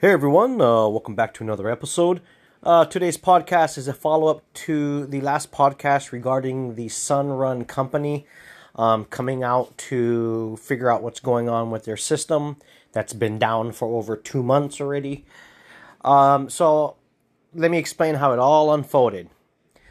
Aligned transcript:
Hey 0.00 0.12
everyone, 0.12 0.52
uh, 0.62 0.88
welcome 0.88 1.14
back 1.14 1.34
to 1.34 1.44
another 1.44 1.68
episode. 1.68 2.22
Uh, 2.62 2.86
today's 2.86 3.18
podcast 3.18 3.76
is 3.76 3.86
a 3.86 3.92
follow 3.92 4.28
up 4.28 4.42
to 4.54 5.04
the 5.04 5.20
last 5.20 5.52
podcast 5.52 6.10
regarding 6.10 6.74
the 6.74 6.86
Sunrun 6.86 7.68
company 7.68 8.24
um, 8.76 9.04
coming 9.04 9.42
out 9.42 9.76
to 9.76 10.56
figure 10.56 10.90
out 10.90 11.02
what's 11.02 11.20
going 11.20 11.50
on 11.50 11.70
with 11.70 11.84
their 11.84 11.98
system 11.98 12.56
that's 12.92 13.12
been 13.12 13.38
down 13.38 13.72
for 13.72 13.94
over 13.98 14.16
two 14.16 14.42
months 14.42 14.80
already. 14.80 15.26
Um, 16.02 16.48
so, 16.48 16.96
let 17.54 17.70
me 17.70 17.76
explain 17.76 18.14
how 18.14 18.32
it 18.32 18.38
all 18.38 18.72
unfolded. 18.72 19.28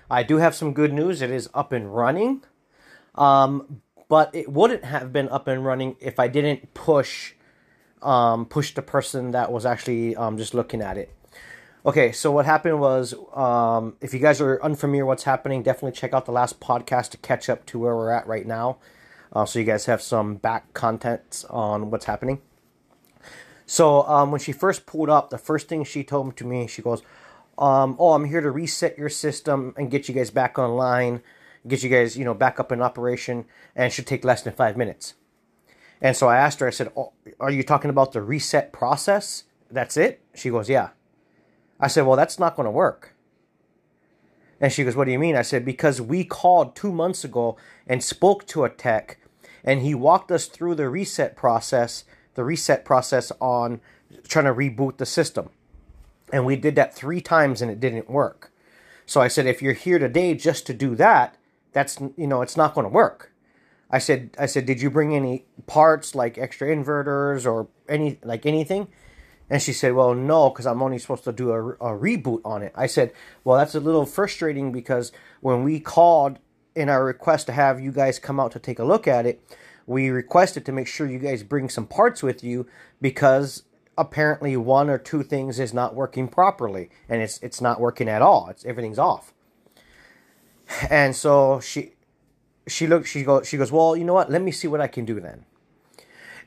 I 0.09 0.23
do 0.23 0.37
have 0.37 0.55
some 0.55 0.73
good 0.73 0.91
news, 0.91 1.21
it 1.21 1.29
is 1.29 1.51
up 1.53 1.71
and 1.71 1.95
running, 1.95 2.43
um, 3.13 3.83
but 4.07 4.33
it 4.33 4.51
wouldn't 4.51 4.85
have 4.85 5.13
been 5.13 5.29
up 5.29 5.47
and 5.47 5.63
running 5.63 5.97
if 5.99 6.19
I 6.19 6.27
didn't 6.27 6.73
push 6.73 7.35
um, 8.01 8.45
push 8.45 8.73
the 8.73 8.81
person 8.81 9.31
that 9.31 9.51
was 9.51 9.65
actually 9.65 10.15
um, 10.15 10.37
just 10.37 10.53
looking 10.53 10.81
at 10.81 10.97
it. 10.97 11.13
Okay, 11.85 12.11
so 12.11 12.31
what 12.31 12.45
happened 12.45 12.79
was, 12.81 13.13
um, 13.33 13.95
if 14.01 14.13
you 14.13 14.19
guys 14.19 14.41
are 14.41 14.61
unfamiliar 14.61 15.05
what's 15.05 15.23
happening, 15.23 15.63
definitely 15.63 15.93
check 15.97 16.13
out 16.13 16.25
the 16.25 16.31
last 16.31 16.59
podcast 16.59 17.11
to 17.11 17.17
catch 17.17 17.49
up 17.49 17.65
to 17.67 17.79
where 17.79 17.95
we're 17.95 18.11
at 18.11 18.27
right 18.27 18.45
now, 18.45 18.77
uh, 19.31 19.45
so 19.45 19.59
you 19.59 19.65
guys 19.65 19.85
have 19.85 20.01
some 20.01 20.35
back 20.35 20.73
content 20.73 21.45
on 21.49 21.89
what's 21.89 22.05
happening. 22.05 22.41
So 23.65 24.03
um, 24.07 24.31
when 24.31 24.41
she 24.41 24.51
first 24.51 24.85
pulled 24.85 25.09
up, 25.09 25.29
the 25.29 25.37
first 25.37 25.69
thing 25.69 25.83
she 25.85 26.03
told 26.03 26.35
to 26.37 26.43
me, 26.45 26.67
she 26.67 26.81
goes, 26.81 27.01
um, 27.57 27.95
"Oh, 27.97 28.13
I'm 28.13 28.25
here 28.25 28.41
to 28.41 28.51
reset 28.51 28.97
your 28.97 29.09
system 29.09 29.73
and 29.77 29.89
get 29.89 30.09
you 30.09 30.15
guys 30.15 30.31
back 30.31 30.59
online, 30.59 31.21
get 31.65 31.81
you 31.81 31.89
guys, 31.89 32.17
you 32.17 32.25
know, 32.25 32.33
back 32.33 32.59
up 32.59 32.71
in 32.71 32.81
operation, 32.81 33.45
and 33.75 33.93
should 33.93 34.07
take 34.07 34.25
less 34.25 34.41
than 34.41 34.53
five 34.53 34.75
minutes." 34.75 35.13
And 36.01 36.15
so 36.15 36.27
I 36.27 36.37
asked 36.37 36.59
her, 36.59 36.67
I 36.67 36.71
said, 36.71 36.91
oh, 36.95 37.13
Are 37.39 37.51
you 37.51 37.63
talking 37.63 37.89
about 37.89 38.11
the 38.11 38.21
reset 38.21 38.71
process? 38.71 39.43
That's 39.69 39.97
it? 39.97 40.21
She 40.33 40.49
goes, 40.49 40.69
Yeah. 40.69 40.89
I 41.79 41.87
said, 41.87 42.05
Well, 42.05 42.17
that's 42.17 42.39
not 42.39 42.55
going 42.55 42.65
to 42.65 42.71
work. 42.71 43.15
And 44.61 44.71
she 44.71 44.83
goes, 44.83 44.95
What 44.95 45.05
do 45.05 45.11
you 45.11 45.19
mean? 45.19 45.35
I 45.35 45.41
said, 45.41 45.65
Because 45.65 46.01
we 46.01 46.23
called 46.23 46.75
two 46.75 46.91
months 46.91 47.23
ago 47.23 47.57
and 47.87 48.03
spoke 48.03 48.45
to 48.47 48.63
a 48.63 48.69
tech, 48.69 49.19
and 49.63 49.81
he 49.81 49.93
walked 49.93 50.31
us 50.31 50.47
through 50.47 50.75
the 50.75 50.89
reset 50.89 51.35
process, 51.35 52.05
the 52.35 52.43
reset 52.43 52.85
process 52.85 53.31
on 53.39 53.81
trying 54.27 54.45
to 54.45 54.53
reboot 54.53 54.97
the 54.97 55.05
system. 55.05 55.49
And 56.31 56.45
we 56.45 56.55
did 56.55 56.75
that 56.75 56.95
three 56.95 57.21
times 57.21 57.61
and 57.61 57.71
it 57.71 57.79
didn't 57.79 58.09
work. 58.09 58.51
So 59.05 59.21
I 59.21 59.27
said, 59.27 59.45
If 59.45 59.61
you're 59.61 59.73
here 59.73 59.99
today 59.99 60.33
just 60.33 60.65
to 60.67 60.73
do 60.73 60.95
that, 60.95 61.35
that's, 61.71 61.99
you 62.17 62.27
know, 62.27 62.41
it's 62.41 62.57
not 62.57 62.73
going 62.73 62.85
to 62.85 62.89
work. 62.89 63.31
I 63.89 63.99
said, 63.99 64.35
I 64.37 64.45
said, 64.45 64.65
did 64.65 64.81
you 64.81 64.89
bring 64.89 65.15
any 65.15 65.45
parts 65.65 66.13
like 66.13 66.37
extra 66.37 66.67
inverters 66.67 67.45
or 67.45 67.67
any 67.87 68.19
like 68.23 68.45
anything? 68.45 68.87
And 69.49 69.61
she 69.61 69.73
said, 69.73 69.93
well, 69.93 70.13
no, 70.13 70.49
because 70.49 70.67
I'm 70.67 70.83
only 70.83 70.99
supposed 70.99 71.23
to 71.23 71.31
do 71.31 71.51
a, 71.51 71.69
a 71.73 71.97
reboot 71.97 72.41
on 72.45 72.61
it. 72.61 72.71
I 72.75 72.85
said, 72.85 73.13
well, 73.43 73.57
that's 73.57 73.73
a 73.73 73.79
little 73.79 74.05
frustrating 74.05 74.71
because 74.71 75.11
when 75.41 75.63
we 75.63 75.79
called 75.79 76.37
in 76.75 76.87
our 76.87 77.03
request 77.03 77.47
to 77.47 77.53
have 77.53 77.81
you 77.81 77.91
guys 77.91 78.19
come 78.19 78.39
out 78.39 78.51
to 78.51 78.59
take 78.59 78.77
a 78.77 78.83
look 78.83 79.07
at 79.07 79.25
it, 79.25 79.41
we 79.87 80.09
requested 80.09 80.65
to 80.67 80.71
make 80.71 80.85
sure 80.85 81.07
you 81.07 81.17
guys 81.17 81.41
bring 81.41 81.67
some 81.67 81.87
parts 81.87 82.21
with 82.21 82.43
you 82.43 82.67
because 83.01 83.63
apparently 83.97 84.55
one 84.55 84.87
or 84.87 84.99
two 84.99 85.23
things 85.23 85.59
is 85.59 85.73
not 85.73 85.95
working 85.95 86.27
properly 86.27 86.89
and 87.09 87.21
it's 87.21 87.37
it's 87.39 87.59
not 87.59 87.81
working 87.81 88.07
at 88.07 88.21
all. 88.21 88.47
It's 88.49 88.63
everything's 88.65 88.99
off. 88.99 89.33
And 90.91 91.15
so 91.15 91.59
she 91.59 91.93
she 92.69 92.87
looked 92.87 93.07
she 93.07 93.23
goes 93.23 93.47
she 93.47 93.57
goes 93.57 93.71
well 93.71 93.95
you 93.95 94.03
know 94.03 94.13
what? 94.13 94.31
Let 94.31 94.41
me 94.41 94.51
see 94.51 94.67
what 94.67 94.81
i 94.81 94.87
can 94.87 95.05
do 95.05 95.19
then. 95.19 95.45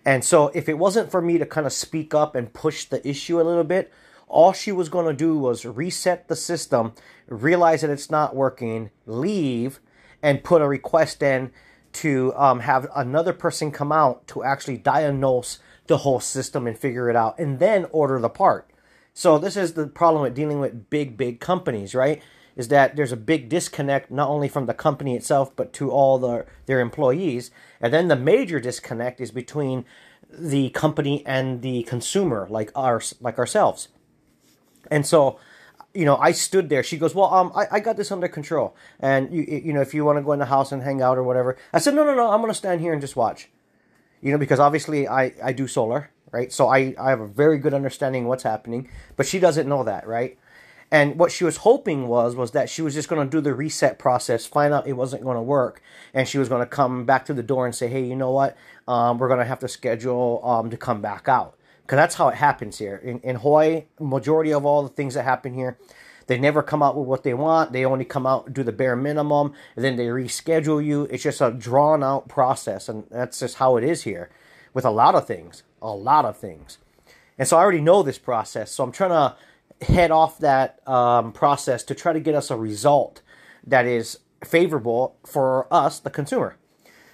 And 0.05 0.25
so 0.25 0.49
if 0.49 0.69
it 0.69 0.79
wasn't 0.79 1.11
for 1.11 1.23
me 1.23 1.39
to 1.39 1.47
kind 1.47 1.67
of 1.67 1.73
speak 1.73 2.13
up 2.13 2.35
and 2.35 2.53
push 2.53 2.85
the 2.87 3.07
issue 3.07 3.41
a 3.41 3.45
little 3.45 3.65
bit 3.65 3.93
all 4.29 4.53
she 4.53 4.73
was 4.73 4.89
going 4.89 5.07
to 5.07 5.13
do 5.13 5.37
was 5.37 5.65
reset 5.67 6.27
the 6.27 6.35
system 6.35 6.95
realize 7.29 7.83
that 7.83 7.91
it's 7.91 8.11
not 8.11 8.35
working 8.35 8.91
leave 9.07 9.79
and 10.23 10.43
put 10.43 10.63
a 10.63 10.67
request 10.67 11.23
in 11.23 11.53
to 11.93 12.33
um, 12.37 12.61
have 12.61 12.89
another 12.97 13.35
person 13.35 13.71
come 13.71 13.93
out 13.93 14.27
to 14.27 14.43
actually 14.43 14.79
diagnose 14.79 15.59
the 15.87 15.99
whole 15.99 16.21
system 16.21 16.67
and 16.67 16.79
figure 16.79 17.11
it 17.11 17.17
out 17.17 17.39
and 17.39 17.59
then 17.59 17.87
order 17.91 18.19
the 18.19 18.31
part. 18.31 18.71
So 19.13 19.37
this 19.37 19.57
is 19.57 19.75
the 19.75 19.87
problem 19.87 20.23
with 20.23 20.35
dealing 20.35 20.59
with 20.59 20.89
big 20.89 21.17
big 21.17 21.39
companies 21.39 21.95
right 21.95 22.23
is 22.57 22.69
that 22.69 22.97
there's 22.97 23.13
a 23.13 23.17
big 23.17 23.49
disconnect 23.49 24.11
not 24.11 24.29
only 24.29 24.49
from 24.49 24.67
the 24.67 24.75
company 24.75 25.17
itself 25.17 25.55
but 25.57 25.73
to 25.75 25.91
all 25.91 26.19
the, 26.19 26.47
their 26.67 26.81
employees. 26.81 27.51
And 27.81 27.93
then 27.93 28.09
the 28.09 28.17
major 28.17 28.61
disconnect 28.61 29.21
is 29.21 29.31
between 29.31 29.85
the 30.31 30.71
company 30.71 31.25
and 31.27 31.63
the 31.63 31.83
consumer 31.85 32.47
like 32.51 32.71
ours 32.75 33.15
like 33.21 33.39
ourselves. 33.39 33.89
And 34.91 35.07
so 35.07 35.39
you 35.95 36.07
know 36.07 36.17
i 36.17 36.33
stood 36.33 36.69
there. 36.69 36.83
She 36.83 36.97
goes 36.97 37.15
well 37.15 37.33
um 37.33 37.53
i, 37.55 37.67
I 37.73 37.81
got 37.81 37.97
this 37.97 38.13
under 38.13 38.29
control. 38.29 38.75
And 39.01 39.33
you 39.33 39.43
you 39.43 39.73
know 39.73 39.81
if 39.81 39.95
you 39.95 40.05
want 40.05 40.19
to 40.19 40.23
go 40.23 40.33
in 40.33 40.39
the 40.39 40.47
house 40.47 40.73
and 40.73 40.83
hang 40.83 41.03
out 41.03 41.19
or 41.19 41.23
whatever. 41.23 41.57
I 41.73 41.79
said 41.79 41.95
no 41.95 42.05
no 42.05 42.15
no 42.15 42.31
i'm 42.31 42.41
going 42.41 42.53
to 42.53 42.59
stand 42.59 42.81
here 42.81 42.93
and 42.93 43.01
just 43.01 43.17
watch. 43.17 43.51
You 44.21 44.33
know 44.33 44.39
because 44.39 44.61
obviously 44.61 45.09
i 45.09 45.33
i 45.43 45.53
do 45.53 45.67
solar 45.67 46.11
right? 46.31 46.51
So 46.51 46.69
i 46.69 46.95
i 46.99 47.11
have 47.11 47.21
a 47.21 47.27
very 47.27 47.59
good 47.59 47.75
understanding 47.75 48.27
what's 48.27 48.43
happening. 48.43 48.89
But 49.17 49.27
she 49.27 49.39
doesn't 49.39 49.69
know 49.69 49.85
that 49.85 50.07
right 50.07 50.39
and 50.93 51.19
what 51.19 51.33
she 51.33 51.43
was 51.43 51.57
hoping 51.57 52.07
was 52.07 52.37
was 52.37 52.51
that 52.51 52.69
she 52.69 52.83
was 52.83 52.93
just 52.93 53.09
going 53.09 53.27
to 53.27 53.37
do 53.37 53.41
the 53.41 53.55
reset 53.55 53.99
process, 53.99 54.45
find 54.45 54.75
out 54.75 54.87
it 54.87 54.93
wasn't 54.93 55.25
going 55.25 55.37
to 55.37 55.43
work, 55.43 55.81
and 56.13 56.29
she 56.29 56.37
was 56.37 56.51
going 56.51 56.61
to 56.61 56.67
come 56.67 57.07
back 57.07 57.25
to 57.25 57.35
the 57.35 57.43
door 57.43 57.65
and 57.65 57.75
say, 57.75 57.89
"Hey, 57.89 58.05
you 58.05 58.15
know 58.15 58.31
what? 58.31 58.59
Um, 58.87 59.17
we're 59.17 59.29
going 59.29 59.41
to 59.41 59.47
have 59.47 59.61
to 59.61 59.69
schedule 59.69 60.43
um, 60.45 60.69
to 60.69 60.77
come 60.77 61.01
back 61.01 61.29
out." 61.29 61.57
Because 61.81 61.97
that's 61.97 62.17
how 62.17 62.29
it 62.29 62.35
happens 62.35 62.77
here 62.79 62.97
in 62.97 63.21
in 63.21 63.37
Hawaii. 63.37 63.85
Majority 63.99 64.53
of 64.53 64.67
all 64.67 64.83
the 64.83 64.91
things 64.91 65.15
that 65.15 65.23
happen 65.23 65.55
here, 65.55 65.79
they 66.27 66.39
never 66.39 66.63
come 66.63 66.83
out 66.83 66.95
with 66.95 67.09
what 67.09 67.23
they 67.23 67.33
want. 67.33 67.73
They 67.73 67.87
only 67.87 68.05
come 68.05 68.27
out 68.27 68.53
do 68.53 68.63
the 68.63 68.71
bare 68.71 68.95
minimum, 68.95 69.55
and 69.75 69.83
then 69.83 69.97
they 69.97 70.09
reschedule 70.09 70.85
you. 70.85 71.05
It's 71.05 71.23
just 71.23 71.41
a 71.41 71.51
drawn 71.51 72.05
out 72.05 72.29
process, 72.29 72.91
and 72.91 73.05
that's 73.11 73.41
just 73.41 73.57
how 73.57 73.79
it 73.79 73.85
is 73.85 74.03
here 74.03 74.29
with 74.75 74.85
a 74.85 74.91
lot 74.91 75.15
of 75.15 75.27
things, 75.27 75.63
a 75.81 75.91
lot 75.91 76.27
of 76.27 76.37
things. 76.37 76.77
And 77.39 77.49
so 77.49 77.57
I 77.57 77.63
already 77.63 77.81
know 77.81 78.03
this 78.03 78.19
process, 78.19 78.71
so 78.71 78.85
I'm 78.85 78.93
trying 78.93 79.11
to 79.11 79.37
head 79.83 80.11
off 80.11 80.39
that 80.39 80.87
um, 80.89 81.33
process 81.33 81.83
to 81.85 81.95
try 81.95 82.13
to 82.13 82.21
get 82.21 82.35
us 82.35 82.51
a 82.51 82.57
result 82.57 83.23
that 83.67 83.87
is 83.87 84.19
favorable 84.45 85.17
for 85.27 85.73
us, 85.73 86.01
the 86.01 86.11
consumer. 86.11 86.57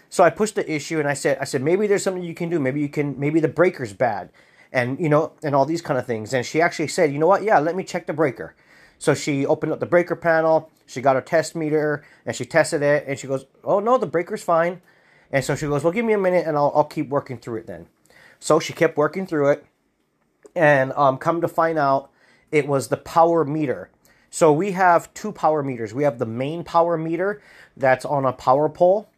So 0.09 0.25
I 0.25 0.31
pushed 0.31 0.55
the 0.55 0.71
issue 0.71 0.99
and 0.99 1.09
I 1.09 1.15
said, 1.15 1.39
I 1.41 1.45
said 1.45 1.63
maybe 1.63 1.87
there's 1.87 2.03
something 2.03 2.23
you 2.23 2.35
can 2.35 2.49
do. 2.49 2.59
Maybe 2.59 2.81
you 2.81 2.89
can. 2.89 3.19
Maybe 3.19 3.41
the 3.41 3.49
breaker's 3.49 3.93
bad, 3.93 4.31
and 4.73 4.99
you 4.99 5.09
know, 5.09 5.33
and 5.43 5.55
all 5.55 5.67
these 5.67 5.83
kind 5.83 5.99
of 5.99 6.07
things. 6.07 6.33
And 6.33 6.47
she 6.47 6.61
actually 6.63 6.89
said, 6.89 7.13
you 7.13 7.19
know 7.19 7.27
what? 7.27 7.43
Yeah, 7.43 7.59
let 7.59 7.77
me 7.77 7.85
check 7.85 8.07
the 8.07 8.15
breaker. 8.15 8.55
So 8.99 9.15
she 9.15 9.47
opened 9.47 9.73
up 9.73 9.81
the 9.81 9.87
breaker 9.87 10.17
panel. 10.17 10.71
She 10.87 11.01
got 11.01 11.17
her 11.17 11.23
test 11.23 11.55
meter 11.55 12.05
and 12.25 12.35
she 12.35 12.45
tested 12.45 12.83
it. 12.83 13.05
And 13.07 13.19
she 13.19 13.27
goes, 13.27 13.47
oh 13.63 13.81
no, 13.81 13.99
the 13.99 14.07
breaker's 14.07 14.43
fine. 14.43 14.81
And 15.31 15.45
so 15.45 15.55
she 15.55 15.67
goes, 15.67 15.85
well, 15.85 15.93
give 15.93 16.05
me 16.05 16.15
a 16.15 16.19
minute 16.19 16.47
and 16.47 16.57
I'll, 16.57 16.73
I'll 16.75 16.85
keep 16.85 17.09
working 17.09 17.39
through 17.39 17.59
it 17.59 17.67
then. 17.67 17.87
So 18.41 18.59
she 18.59 18.73
kept 18.73 18.97
working 18.97 19.27
through 19.27 19.51
it, 19.51 19.67
and 20.55 20.93
um, 20.93 21.19
come 21.19 21.41
to 21.41 21.49
find 21.49 21.79
out 21.79 22.11
it 22.51 22.67
was 22.67 22.89
the 22.89 22.97
power 22.97 23.45
meter. 23.45 23.91
So 24.31 24.53
we 24.53 24.73
have 24.73 25.13
two 25.15 25.33
power 25.33 25.63
meters. 25.63 25.95
We 25.95 26.05
have 26.05 26.19
the 26.19 26.27
main 26.27 26.65
power 26.65 26.99
meter 26.99 27.43
that's 27.77 28.05
on 28.05 28.25
a 28.25 28.33
power 28.33 28.69
pole, 28.69 29.11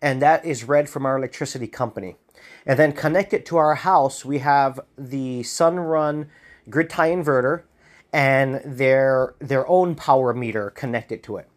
and 0.00 0.22
that 0.22 0.44
is 0.44 0.64
read 0.64 0.88
from 0.88 1.04
our 1.04 1.18
electricity 1.18 1.66
company. 1.66 2.16
And 2.66 2.78
then 2.78 2.92
connected 2.92 3.44
to 3.46 3.56
our 3.58 3.74
house, 3.74 4.24
we 4.24 4.38
have 4.38 4.80
the 4.96 5.42
Sunrun 5.42 6.28
grid 6.70 6.88
tie 6.88 7.10
inverter 7.10 7.62
and 8.12 8.60
their 8.64 9.34
their 9.38 9.68
own 9.68 9.94
power 9.94 10.32
meter 10.32 10.70
connected 10.70 11.22
to 11.24 11.36
it. 11.36 11.48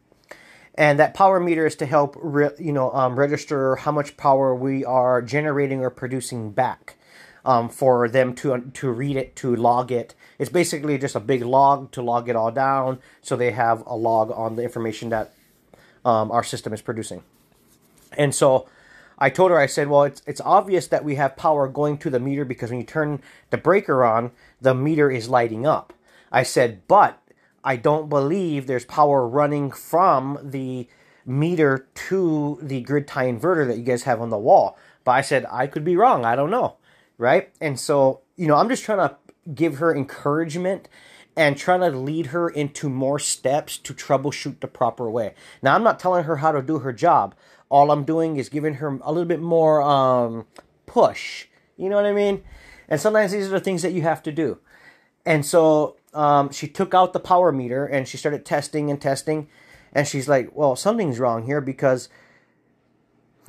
And 0.76 1.00
that 1.00 1.14
power 1.14 1.40
meter 1.40 1.66
is 1.66 1.76
to 1.78 1.86
help, 1.86 2.16
re, 2.20 2.50
you 2.60 2.72
know, 2.72 2.92
um, 2.92 3.18
register 3.18 3.78
how 3.78 3.92
much 3.92 4.18
power 4.18 4.54
we 4.54 4.86
are 4.86 5.22
generating 5.22 5.82
or 5.82 5.90
producing 5.90 6.52
back 6.52 6.98
um, 7.46 7.70
for 7.70 8.10
them 8.10 8.36
to 8.36 8.70
to 8.74 8.92
read 8.92 9.16
it, 9.16 9.36
to 9.38 9.56
log 9.56 9.92
it. 9.92 10.14
It's 10.40 10.50
basically 10.50 10.98
just 10.98 11.16
a 11.16 11.20
big 11.20 11.44
log 11.44 11.92
to 11.92 12.02
log 12.02 12.30
it 12.30 12.36
all 12.36 12.52
down, 12.52 13.00
so 13.22 13.36
they 13.36 13.52
have 13.52 13.86
a 13.86 13.96
log 13.96 14.32
on 14.32 14.56
the 14.56 14.64
information 14.64 15.10
that 15.10 15.34
um, 16.06 16.32
our 16.32 16.44
system 16.44 16.74
is 16.74 16.82
producing. 16.82 17.24
And 18.18 18.34
so 18.34 18.68
I 19.18 19.30
told 19.30 19.52
her, 19.52 19.60
I 19.60 19.66
said, 19.66 19.88
well, 19.88 20.04
it's 20.04 20.22
it's 20.28 20.42
obvious 20.42 20.88
that 20.88 21.04
we 21.04 21.16
have 21.16 21.36
power 21.36 21.68
going 21.68 21.98
to 22.00 22.10
the 22.10 22.20
meter 22.20 22.46
because 22.46 22.70
when 22.70 22.80
you 22.80 22.86
turn 22.86 23.22
the 23.50 23.58
breaker 23.58 24.06
on, 24.06 24.32
the 24.62 24.76
meter 24.76 25.10
is 25.10 25.30
lighting 25.30 25.66
up. 25.66 25.94
I 26.32 26.44
said, 26.44 26.88
but 26.88 27.22
I 27.64 27.76
don't 27.76 28.10
believe 28.10 28.68
there's 28.68 28.86
power 28.86 29.28
running 29.28 29.72
from 29.72 30.40
the 30.42 30.88
meter 31.26 31.88
to 31.96 32.60
the 32.62 32.82
grid 32.82 33.08
tie 33.08 33.26
inverter 33.26 33.68
that 33.68 33.78
you 33.78 33.84
guys 33.84 34.04
have 34.04 34.22
on 34.22 34.30
the 34.30 34.38
wall. 34.38 34.78
But 35.04 35.12
I 35.12 35.22
said, 35.22 35.46
I 35.52 35.68
could 35.68 35.84
be 35.84 35.98
wrong. 35.98 36.24
I 36.26 36.36
don't 36.36 36.52
know 36.52 36.78
right? 37.18 37.50
And 37.60 37.80
so, 37.80 38.22
you 38.36 38.48
know, 38.48 38.56
I'm 38.56 38.70
just 38.70 38.84
trying 38.84 39.00
to 39.00 39.16
give 39.54 39.78
her 39.78 39.96
encouragement 39.96 40.88
and 41.36 41.56
trying 41.56 41.82
to 41.82 41.90
lead 41.92 42.28
her 42.28 42.50
into 42.50 42.90
more 42.90 43.20
steps 43.20 43.78
to 43.78 43.94
troubleshoot 43.94 44.60
the 44.60 44.68
proper 44.68 45.10
way. 45.10 45.36
Now, 45.62 45.76
I'm 45.76 45.84
not 45.84 46.00
telling 46.00 46.24
her 46.24 46.38
how 46.38 46.52
to 46.52 46.62
do 46.62 46.80
her 46.80 46.92
job. 46.92 47.36
All 47.70 47.92
I'm 47.92 48.04
doing 48.04 48.38
is 48.38 48.50
giving 48.50 48.76
her 48.76 49.00
a 49.04 49.12
little 49.12 49.28
bit 49.28 49.42
more 49.42 49.82
um, 49.84 50.48
push. 50.86 51.46
You 51.78 51.90
know 51.90 51.96
what 51.96 52.06
I 52.06 52.14
mean? 52.14 52.44
And 52.90 53.00
sometimes 53.00 53.32
these 53.32 53.48
are 53.48 53.52
the 53.52 53.60
things 53.60 53.84
that 53.84 53.92
you 53.92 54.02
have 54.02 54.24
to 54.24 54.32
do. 54.32 54.58
And 55.26 55.46
so 55.46 55.98
um, 56.14 56.52
she 56.52 56.68
took 56.68 56.94
out 56.94 57.14
the 57.14 57.20
power 57.20 57.52
meter 57.52 57.86
and 57.86 58.08
she 58.08 58.18
started 58.18 58.46
testing 58.46 58.90
and 58.90 59.00
testing. 59.00 59.48
And 59.94 60.08
she's 60.08 60.28
like, 60.28 60.56
well, 60.56 60.76
something's 60.76 61.20
wrong 61.20 61.46
here 61.46 61.62
because 61.62 62.10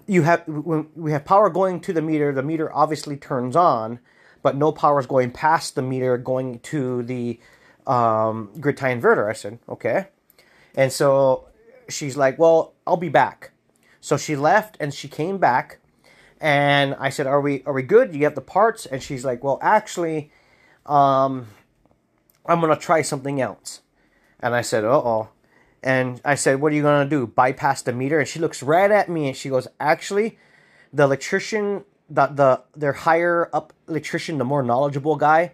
you 0.06 0.22
have 0.22 0.42
when 0.46 0.88
we 0.94 1.12
have 1.12 1.24
power 1.24 1.48
going 1.50 1.80
to 1.80 1.92
the 1.92 2.02
meter, 2.02 2.32
the 2.32 2.42
meter 2.42 2.72
obviously 2.72 3.16
turns 3.16 3.54
on, 3.56 4.00
but 4.42 4.56
no 4.56 4.72
power 4.72 5.00
is 5.00 5.06
going 5.06 5.30
past 5.30 5.74
the 5.74 5.82
meter 5.82 6.16
going 6.18 6.60
to 6.60 7.02
the 7.02 7.38
um, 7.86 8.50
grid 8.60 8.76
tie 8.76 8.94
inverter. 8.94 9.28
I 9.28 9.32
said, 9.32 9.58
okay. 9.68 10.08
And 10.74 10.92
so 10.92 11.48
she's 11.88 12.16
like, 12.16 12.38
well, 12.38 12.74
I'll 12.86 12.96
be 12.96 13.08
back. 13.08 13.52
So 14.00 14.16
she 14.16 14.36
left 14.36 14.76
and 14.80 14.94
she 14.94 15.08
came 15.08 15.38
back 15.38 15.78
and 16.40 16.94
I 16.98 17.08
said, 17.08 17.26
"Are 17.26 17.40
we 17.40 17.62
are 17.66 17.72
we 17.72 17.82
good? 17.82 18.14
You 18.14 18.24
have 18.24 18.34
the 18.34 18.40
parts?" 18.40 18.86
And 18.86 19.02
she's 19.02 19.24
like, 19.24 19.42
"Well, 19.42 19.58
actually, 19.60 20.30
um, 20.86 21.48
I'm 22.46 22.60
gonna 22.60 22.76
try 22.76 23.02
something 23.02 23.40
else." 23.40 23.80
And 24.40 24.54
I 24.54 24.62
said, 24.62 24.84
"Uh 24.84 24.98
oh." 24.98 25.28
And 25.82 26.20
I 26.24 26.34
said, 26.34 26.60
"What 26.60 26.72
are 26.72 26.76
you 26.76 26.82
gonna 26.82 27.08
do? 27.08 27.26
Bypass 27.26 27.82
the 27.82 27.92
meter?" 27.92 28.20
And 28.20 28.28
she 28.28 28.38
looks 28.38 28.62
right 28.62 28.90
at 28.90 29.08
me 29.08 29.28
and 29.28 29.36
she 29.36 29.48
goes, 29.48 29.66
"Actually, 29.80 30.38
the 30.92 31.04
electrician, 31.04 31.84
the 32.08 32.26
the 32.26 32.62
their 32.76 32.92
higher 32.92 33.50
up 33.52 33.72
electrician, 33.88 34.38
the 34.38 34.44
more 34.44 34.62
knowledgeable 34.62 35.16
guy 35.16 35.52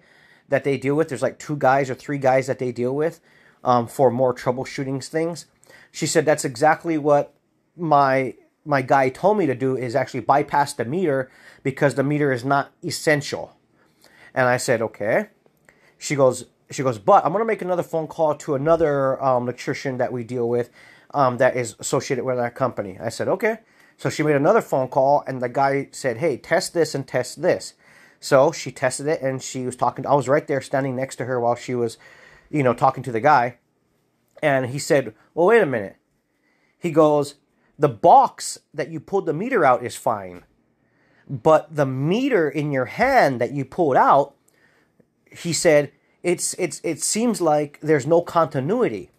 that 0.49 0.65
they 0.65 0.77
deal 0.77 0.95
with. 0.95 1.09
There's 1.09 1.23
like 1.23 1.39
two 1.39 1.57
guys 1.57 1.91
or 1.91 1.95
three 1.95 2.19
guys 2.19 2.47
that 2.47 2.59
they 2.59 2.73
deal 2.73 2.95
with 2.95 3.21
um, 3.63 3.87
for 3.87 4.11
more 4.11 4.35
troubleshooting 4.35 5.05
things." 5.05 5.47
She 5.91 6.07
said, 6.07 6.25
"That's 6.25 6.45
exactly 6.45 6.99
what 6.99 7.35
my 7.77 8.35
my 8.65 8.83
guy 8.83 9.09
told 9.09 9.39
me 9.39 9.47
to 9.47 9.55
do 9.55 9.77
is 9.77 9.95
actually 9.95 10.21
bypass 10.21 10.73
the 10.73 10.85
meter 10.85 11.31
because 11.63 11.95
the 11.95 12.03
meter 12.03 12.33
is 12.33 12.45
not 12.45 12.73
essential. 12.83 13.57
And 14.35 14.49
I 14.49 14.57
said, 14.57 14.81
okay. 14.83 15.29
She 15.99 16.17
goes, 16.17 16.47
she 16.71 16.83
goes, 16.83 16.99
but 16.99 17.25
I'm 17.25 17.33
gonna 17.33 17.45
make 17.45 17.63
another 17.63 17.83
phone 17.83 18.07
call 18.07 18.35
to 18.37 18.55
another 18.55 19.23
um, 19.23 19.45
electrician 19.45 19.99
that 19.99 20.13
we 20.13 20.25
deal 20.25 20.49
with 20.49 20.71
um, 21.13 21.37
that 21.39 21.57
is 21.57 21.77
associated 21.79 22.25
with 22.25 22.39
our 22.39 22.51
company. 22.51 22.99
I 23.01 23.11
said, 23.11 23.29
okay. 23.29 23.59
So 23.97 24.11
she 24.11 24.23
made 24.23 24.37
another 24.37 24.61
phone 24.61 24.89
call, 24.89 25.25
and 25.27 25.41
the 25.41 25.49
guy 25.49 25.89
said, 25.93 26.19
hey, 26.19 26.37
test 26.37 26.75
this 26.75 26.95
and 26.95 27.07
test 27.07 27.43
this. 27.43 27.75
So 28.21 28.53
she 28.53 28.73
tested 28.73 29.07
it, 29.07 29.23
and 29.23 29.43
she 29.43 29.65
was 29.65 29.77
talking. 29.77 30.07
I 30.07 30.15
was 30.15 30.29
right 30.29 30.47
there, 30.47 30.61
standing 30.61 30.97
next 30.97 31.17
to 31.17 31.27
her 31.27 31.41
while 31.41 31.55
she 31.55 31.75
was, 31.75 31.99
you 32.51 32.63
know, 32.63 32.75
talking 32.75 33.03
to 33.05 33.13
the 33.13 33.21
guy. 33.21 33.59
And 34.43 34.67
he 34.67 34.79
said, 34.79 35.15
well, 35.35 35.47
wait 35.47 35.63
a 35.63 35.67
minute. 35.67 35.97
He 36.79 36.91
goes, 36.91 37.37
the 37.79 37.89
box 37.89 38.59
that 38.73 38.91
you 38.91 39.01
pulled 39.01 39.27
the 39.27 39.33
meter 39.33 39.65
out 39.65 39.85
is 39.85 39.97
fine. 39.97 40.45
But 41.29 41.75
the 41.75 41.87
meter 41.87 42.49
in 42.49 42.71
your 42.71 42.85
hand 42.85 43.41
that 43.41 43.53
you 43.53 43.65
pulled 43.65 43.97
out, 43.97 44.35
he 45.31 45.53
said, 45.53 45.93
it's 46.23 46.55
it's 46.55 46.81
it 46.85 47.03
seems 47.03 47.41
like 47.41 47.79
there's 47.81 48.07
no 48.07 48.23
continuity. 48.23 49.11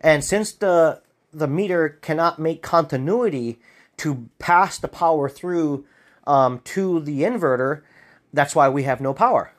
And 0.00 0.24
since 0.24 0.52
the 0.52 1.02
the 1.32 1.48
meter 1.48 1.88
cannot 1.88 2.38
make 2.38 2.62
continuity 2.62 3.58
to 3.98 4.28
pass 4.38 4.78
the 4.78 4.88
power 4.88 5.28
through 5.28 5.84
um, 6.26 6.60
to 6.64 7.00
the 7.00 7.22
inverter, 7.22 7.82
that's 8.32 8.54
why 8.54 8.68
we 8.68 8.84
have 8.84 9.00
no 9.00 9.14
power. 9.14 9.52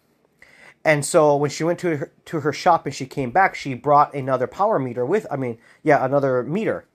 And 0.86 1.06
so 1.06 1.36
when 1.36 1.50
she 1.50 1.64
went 1.64 1.80
to 1.80 1.98
her, 1.98 2.12
to 2.26 2.42
her 2.42 2.52
shop 2.52 2.86
and 2.86 2.94
she 2.94 3.06
came 3.06 3.32
back, 3.32 3.56
she 3.56 3.74
brought 3.74 4.14
another 4.14 4.48
power 4.48 4.80
meter 4.80 5.06
with, 5.06 5.26
I 5.32 5.38
mean, 5.38 5.58
yeah, 5.82 6.04
another 6.04 6.44
meter. 6.44 6.86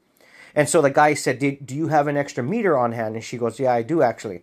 And 0.55 0.69
so 0.69 0.83
the 0.83 0.91
guy 0.91 1.15
said, 1.15 1.39
"Do 1.39 1.75
you 1.75 1.89
have 1.89 2.07
an 2.07 2.17
extra 2.17 2.43
meter 2.43 2.77
on 2.77 2.93
hand?" 2.93 3.15
And 3.15 3.25
she 3.25 3.39
goes, 3.39 3.61
"Yeah, 3.61 3.73
I 3.73 3.83
do 3.83 4.03
actually." 4.03 4.43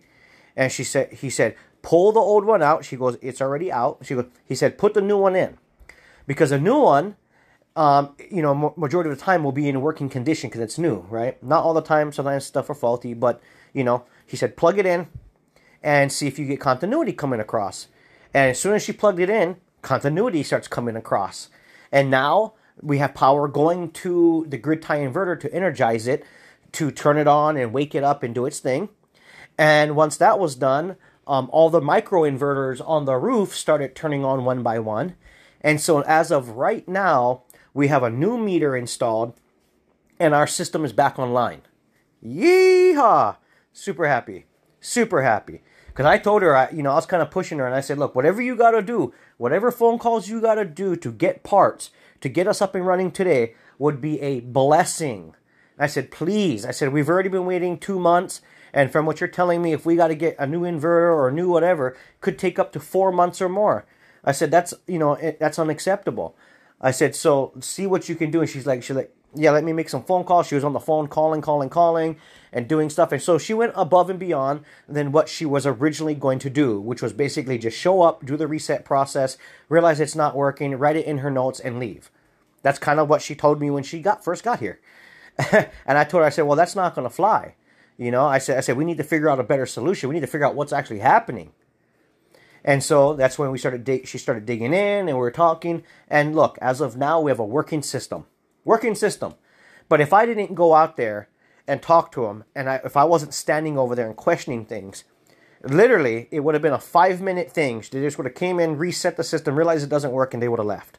And 0.56 0.72
she 0.72 0.82
said, 0.82 1.12
"He 1.12 1.30
said, 1.30 1.56
pull 1.82 2.12
the 2.12 2.20
old 2.20 2.44
one 2.44 2.62
out." 2.62 2.84
She 2.84 2.96
goes, 2.96 3.18
"It's 3.20 3.40
already 3.40 3.70
out." 3.70 3.98
She 4.02 4.14
goes, 4.14 4.26
"He 4.44 4.54
said, 4.54 4.78
put 4.78 4.94
the 4.94 5.02
new 5.02 5.18
one 5.18 5.36
in, 5.36 5.58
because 6.26 6.52
a 6.52 6.58
new 6.58 6.80
one, 6.80 7.16
um, 7.76 8.14
you 8.30 8.42
know, 8.42 8.74
majority 8.76 9.10
of 9.10 9.16
the 9.16 9.22
time 9.22 9.44
will 9.44 9.52
be 9.52 9.68
in 9.68 9.80
working 9.80 10.08
condition 10.08 10.48
because 10.48 10.62
it's 10.62 10.78
new, 10.78 11.06
right? 11.10 11.40
Not 11.42 11.62
all 11.62 11.74
the 11.74 11.82
time. 11.82 12.10
Sometimes 12.10 12.44
stuff 12.44 12.70
are 12.70 12.74
faulty, 12.74 13.14
but 13.14 13.40
you 13.72 13.84
know, 13.84 14.04
he 14.26 14.36
said, 14.36 14.56
plug 14.56 14.78
it 14.78 14.86
in, 14.86 15.08
and 15.82 16.10
see 16.10 16.26
if 16.26 16.38
you 16.38 16.46
get 16.46 16.58
continuity 16.58 17.12
coming 17.12 17.38
across. 17.38 17.88
And 18.32 18.50
as 18.50 18.58
soon 18.58 18.74
as 18.74 18.82
she 18.82 18.92
plugged 18.92 19.20
it 19.20 19.30
in, 19.30 19.56
continuity 19.82 20.42
starts 20.42 20.66
coming 20.66 20.96
across. 20.96 21.50
And 21.92 22.10
now 22.10 22.54
we 22.80 22.98
have 22.98 23.14
power 23.14 23.46
going 23.46 23.90
to 23.92 24.46
the 24.48 24.58
grid 24.58 24.82
tie 24.82 24.98
inverter 24.98 25.38
to 25.40 25.54
energize 25.54 26.06
it, 26.06 26.24
to 26.72 26.90
turn 26.90 27.18
it 27.18 27.28
on 27.28 27.56
and 27.56 27.72
wake 27.72 27.94
it 27.94 28.02
up 28.02 28.22
and 28.22 28.34
do 28.34 28.46
its 28.46 28.58
thing. 28.58 28.88
And 29.58 29.94
once 29.94 30.16
that 30.16 30.38
was 30.38 30.56
done, 30.56 30.96
um, 31.26 31.48
all 31.52 31.70
the 31.70 31.80
micro 31.80 32.22
inverters 32.22 32.80
on 32.86 33.04
the 33.04 33.16
roof 33.16 33.54
started 33.54 33.94
turning 33.94 34.24
on 34.24 34.44
one 34.44 34.62
by 34.62 34.78
one. 34.78 35.16
And 35.60 35.80
so, 35.80 36.02
as 36.02 36.30
of 36.30 36.50
right 36.50 36.86
now, 36.86 37.42
we 37.76 37.88
have 37.88 38.02
a 38.02 38.08
new 38.08 38.38
meter 38.38 38.74
installed 38.74 39.34
and 40.18 40.34
our 40.34 40.46
system 40.46 40.82
is 40.82 40.94
back 40.94 41.18
online. 41.18 41.60
Yeehaw! 42.24 43.36
Super 43.70 44.06
happy. 44.06 44.46
Super 44.80 45.22
happy. 45.22 45.62
Because 45.88 46.06
I 46.06 46.16
told 46.16 46.40
her, 46.40 46.56
I, 46.56 46.70
you 46.70 46.82
know, 46.82 46.92
I 46.92 46.94
was 46.94 47.04
kind 47.04 47.22
of 47.22 47.30
pushing 47.30 47.58
her 47.58 47.66
and 47.66 47.74
I 47.74 47.82
said, 47.82 47.98
look, 47.98 48.14
whatever 48.14 48.40
you 48.40 48.56
got 48.56 48.70
to 48.70 48.80
do, 48.80 49.12
whatever 49.36 49.70
phone 49.70 49.98
calls 49.98 50.26
you 50.26 50.40
got 50.40 50.54
to 50.54 50.64
do 50.64 50.96
to 50.96 51.12
get 51.12 51.42
parts, 51.42 51.90
to 52.22 52.30
get 52.30 52.48
us 52.48 52.62
up 52.62 52.74
and 52.74 52.86
running 52.86 53.10
today 53.10 53.54
would 53.78 54.00
be 54.00 54.18
a 54.22 54.40
blessing. 54.40 55.34
I 55.78 55.86
said, 55.86 56.10
please. 56.10 56.64
I 56.64 56.70
said, 56.70 56.94
we've 56.94 57.10
already 57.10 57.28
been 57.28 57.44
waiting 57.44 57.76
two 57.78 58.00
months. 58.00 58.40
And 58.72 58.90
from 58.90 59.04
what 59.04 59.20
you're 59.20 59.28
telling 59.28 59.60
me, 59.60 59.74
if 59.74 59.84
we 59.84 59.96
got 59.96 60.08
to 60.08 60.14
get 60.14 60.36
a 60.38 60.46
new 60.46 60.62
inverter 60.62 61.12
or 61.12 61.28
a 61.28 61.32
new 61.32 61.50
whatever, 61.50 61.94
could 62.22 62.38
take 62.38 62.58
up 62.58 62.72
to 62.72 62.80
four 62.80 63.12
months 63.12 63.42
or 63.42 63.50
more. 63.50 63.84
I 64.24 64.32
said, 64.32 64.50
that's, 64.50 64.72
you 64.86 64.98
know, 64.98 65.14
eh, 65.14 65.32
that's 65.38 65.58
unacceptable. 65.58 66.36
I 66.80 66.90
said, 66.90 67.14
so 67.14 67.52
see 67.60 67.86
what 67.86 68.08
you 68.08 68.14
can 68.14 68.30
do. 68.30 68.40
And 68.40 68.48
she's 68.48 68.66
like, 68.66 68.82
she's 68.82 68.96
like, 68.96 69.12
yeah, 69.34 69.50
let 69.50 69.64
me 69.64 69.72
make 69.72 69.88
some 69.88 70.02
phone 70.02 70.24
calls. 70.24 70.46
She 70.46 70.54
was 70.54 70.64
on 70.64 70.72
the 70.72 70.80
phone 70.80 71.08
calling, 71.08 71.40
calling, 71.40 71.68
calling, 71.68 72.16
and 72.52 72.68
doing 72.68 72.88
stuff. 72.88 73.12
And 73.12 73.20
so 73.20 73.38
she 73.38 73.54
went 73.54 73.72
above 73.74 74.08
and 74.08 74.18
beyond 74.18 74.62
than 74.88 75.12
what 75.12 75.28
she 75.28 75.44
was 75.44 75.66
originally 75.66 76.14
going 76.14 76.38
to 76.40 76.50
do, 76.50 76.80
which 76.80 77.02
was 77.02 77.12
basically 77.12 77.58
just 77.58 77.78
show 77.78 78.02
up, 78.02 78.24
do 78.24 78.36
the 78.36 78.46
reset 78.46 78.84
process, 78.84 79.36
realize 79.68 80.00
it's 80.00 80.14
not 80.14 80.36
working, 80.36 80.76
write 80.76 80.96
it 80.96 81.06
in 81.06 81.18
her 81.18 81.30
notes, 81.30 81.60
and 81.60 81.78
leave. 81.78 82.10
That's 82.62 82.78
kind 82.78 82.98
of 82.98 83.08
what 83.08 83.22
she 83.22 83.34
told 83.34 83.60
me 83.60 83.70
when 83.70 83.82
she 83.82 84.00
got 84.00 84.24
first 84.24 84.42
got 84.42 84.60
here. 84.60 84.80
and 85.52 85.98
I 85.98 86.04
told 86.04 86.22
her, 86.22 86.26
I 86.26 86.30
said, 86.30 86.42
well, 86.42 86.56
that's 86.56 86.76
not 86.76 86.94
going 86.94 87.06
to 87.06 87.14
fly. 87.14 87.54
You 87.98 88.10
know, 88.10 88.26
I 88.26 88.38
said, 88.38 88.58
I 88.58 88.60
said, 88.60 88.76
we 88.76 88.84
need 88.84 88.98
to 88.98 89.04
figure 89.04 89.28
out 89.28 89.40
a 89.40 89.44
better 89.44 89.66
solution. 89.66 90.08
We 90.08 90.14
need 90.14 90.20
to 90.20 90.26
figure 90.26 90.46
out 90.46 90.54
what's 90.54 90.72
actually 90.72 90.98
happening. 91.00 91.52
And 92.66 92.82
so 92.82 93.14
that's 93.14 93.38
when 93.38 93.50
we 93.50 93.56
started. 93.56 93.84
Dig- 93.84 94.06
she 94.06 94.18
started 94.18 94.44
digging 94.44 94.74
in, 94.74 95.08
and 95.08 95.08
we 95.08 95.14
were 95.14 95.30
talking. 95.30 95.84
And 96.08 96.34
look, 96.36 96.58
as 96.60 96.82
of 96.82 96.98
now, 96.98 97.20
we 97.20 97.30
have 97.30 97.38
a 97.38 97.44
working 97.44 97.80
system 97.80 98.26
working 98.66 98.94
system. 98.94 99.34
But 99.88 100.02
if 100.02 100.12
I 100.12 100.26
didn't 100.26 100.54
go 100.54 100.74
out 100.74 100.98
there 100.98 101.30
and 101.66 101.80
talk 101.80 102.12
to 102.12 102.22
them, 102.22 102.44
and 102.54 102.68
I, 102.68 102.80
if 102.84 102.96
I 102.96 103.04
wasn't 103.04 103.32
standing 103.32 103.78
over 103.78 103.94
there 103.94 104.06
and 104.06 104.16
questioning 104.16 104.66
things, 104.66 105.04
literally, 105.62 106.28
it 106.30 106.40
would 106.40 106.54
have 106.54 106.62
been 106.62 106.74
a 106.74 106.78
five 106.78 107.22
minute 107.22 107.50
thing. 107.50 107.82
They 107.90 108.02
just 108.02 108.18
would 108.18 108.26
have 108.26 108.34
came 108.34 108.60
in, 108.60 108.76
reset 108.76 109.16
the 109.16 109.24
system, 109.24 109.56
realized 109.56 109.84
it 109.84 109.90
doesn't 109.90 110.12
work, 110.12 110.34
and 110.34 110.42
they 110.42 110.48
would 110.48 110.58
have 110.58 110.66
left. 110.66 110.98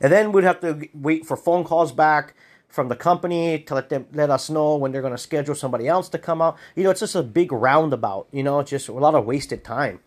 And 0.00 0.12
then 0.12 0.30
we'd 0.30 0.44
have 0.44 0.60
to 0.60 0.88
wait 0.94 1.26
for 1.26 1.36
phone 1.36 1.64
calls 1.64 1.90
back 1.90 2.34
from 2.68 2.88
the 2.88 2.96
company 2.96 3.58
to 3.60 3.74
let 3.74 3.88
them 3.88 4.06
let 4.12 4.28
us 4.28 4.50
know 4.50 4.76
when 4.76 4.92
they're 4.92 5.00
going 5.00 5.14
to 5.14 5.18
schedule 5.18 5.54
somebody 5.54 5.88
else 5.88 6.10
to 6.10 6.18
come 6.18 6.42
out. 6.42 6.58
You 6.74 6.84
know, 6.84 6.90
it's 6.90 7.00
just 7.00 7.14
a 7.14 7.22
big 7.22 7.50
roundabout. 7.50 8.28
You 8.30 8.42
know, 8.42 8.60
it's 8.60 8.70
just 8.70 8.88
a 8.88 8.92
lot 8.92 9.14
of 9.14 9.24
wasted 9.24 9.64
time. 9.64 10.00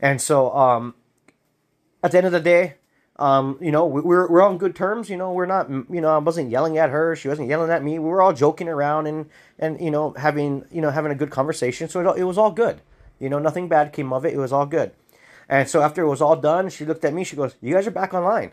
And 0.00 0.20
so, 0.20 0.54
um, 0.54 0.94
at 2.02 2.12
the 2.12 2.18
end 2.18 2.26
of 2.26 2.32
the 2.32 2.40
day, 2.40 2.74
um, 3.18 3.58
you 3.62 3.72
know, 3.72 3.86
we're 3.86 4.28
we're 4.28 4.42
on 4.42 4.58
good 4.58 4.76
terms. 4.76 5.08
You 5.08 5.16
know, 5.16 5.32
we're 5.32 5.46
not. 5.46 5.70
You 5.70 6.00
know, 6.00 6.14
I 6.14 6.18
wasn't 6.18 6.50
yelling 6.50 6.76
at 6.76 6.90
her. 6.90 7.16
She 7.16 7.28
wasn't 7.28 7.48
yelling 7.48 7.70
at 7.70 7.82
me. 7.82 7.98
We 7.98 8.08
were 8.08 8.20
all 8.20 8.34
joking 8.34 8.68
around 8.68 9.06
and 9.06 9.30
and 9.58 9.80
you 9.80 9.90
know 9.90 10.12
having 10.12 10.64
you 10.70 10.82
know 10.82 10.90
having 10.90 11.12
a 11.12 11.14
good 11.14 11.30
conversation. 11.30 11.88
So 11.88 12.00
it, 12.00 12.20
it 12.20 12.24
was 12.24 12.36
all 12.36 12.50
good. 12.50 12.82
You 13.18 13.30
know, 13.30 13.38
nothing 13.38 13.68
bad 13.68 13.94
came 13.94 14.12
of 14.12 14.26
it. 14.26 14.34
It 14.34 14.38
was 14.38 14.52
all 14.52 14.66
good. 14.66 14.92
And 15.48 15.68
so 15.68 15.80
after 15.80 16.02
it 16.02 16.08
was 16.08 16.20
all 16.20 16.36
done, 16.36 16.68
she 16.68 16.84
looked 16.84 17.04
at 17.04 17.14
me. 17.14 17.24
She 17.24 17.36
goes, 17.36 17.56
"You 17.62 17.74
guys 17.74 17.86
are 17.86 17.92
back 17.92 18.12
online." 18.12 18.52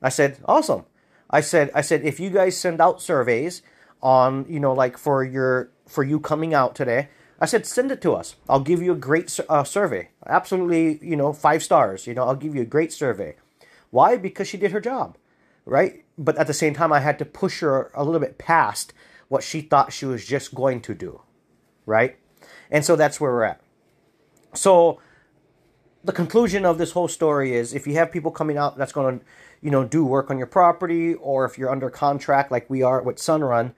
I 0.00 0.08
said, 0.08 0.38
"Awesome." 0.46 0.86
I 1.28 1.42
said, 1.42 1.70
"I 1.74 1.82
said 1.82 2.02
if 2.02 2.18
you 2.18 2.30
guys 2.30 2.56
send 2.56 2.80
out 2.80 3.02
surveys 3.02 3.60
on 4.00 4.46
you 4.48 4.60
know 4.60 4.72
like 4.72 4.96
for 4.96 5.22
your 5.22 5.70
for 5.86 6.02
you 6.02 6.18
coming 6.18 6.54
out 6.54 6.74
today." 6.74 7.08
I 7.40 7.46
said, 7.46 7.66
send 7.66 7.92
it 7.92 8.02
to 8.02 8.14
us. 8.14 8.34
I'll 8.48 8.60
give 8.60 8.82
you 8.82 8.92
a 8.92 8.96
great 8.96 9.38
uh, 9.48 9.64
survey. 9.64 10.10
Absolutely, 10.26 10.98
you 11.06 11.16
know, 11.16 11.32
five 11.32 11.62
stars. 11.62 12.06
You 12.06 12.14
know, 12.14 12.24
I'll 12.24 12.34
give 12.34 12.54
you 12.54 12.62
a 12.62 12.66
great 12.66 12.92
survey. 12.92 13.36
Why? 13.90 14.16
Because 14.16 14.48
she 14.48 14.56
did 14.56 14.72
her 14.72 14.80
job, 14.80 15.16
right? 15.64 16.04
But 16.16 16.36
at 16.36 16.46
the 16.46 16.54
same 16.54 16.74
time, 16.74 16.92
I 16.92 17.00
had 17.00 17.18
to 17.20 17.24
push 17.24 17.60
her 17.60 17.90
a 17.94 18.04
little 18.04 18.20
bit 18.20 18.38
past 18.38 18.92
what 19.28 19.42
she 19.42 19.60
thought 19.60 19.92
she 19.92 20.06
was 20.06 20.26
just 20.26 20.54
going 20.54 20.80
to 20.80 20.94
do, 20.94 21.20
right? 21.86 22.16
And 22.70 22.84
so 22.84 22.96
that's 22.96 23.20
where 23.20 23.30
we're 23.30 23.44
at. 23.44 23.60
So 24.54 25.00
the 26.02 26.12
conclusion 26.12 26.64
of 26.64 26.78
this 26.78 26.92
whole 26.92 27.08
story 27.08 27.54
is 27.54 27.74
if 27.74 27.86
you 27.86 27.94
have 27.94 28.10
people 28.10 28.30
coming 28.30 28.56
out 28.56 28.76
that's 28.76 28.92
going 28.92 29.20
to, 29.20 29.24
you 29.60 29.70
know, 29.70 29.84
do 29.84 30.04
work 30.04 30.30
on 30.30 30.38
your 30.38 30.46
property, 30.46 31.14
or 31.14 31.44
if 31.44 31.58
you're 31.58 31.70
under 31.70 31.90
contract 31.90 32.50
like 32.50 32.68
we 32.68 32.82
are 32.82 33.02
with 33.02 33.16
Sunrun, 33.16 33.74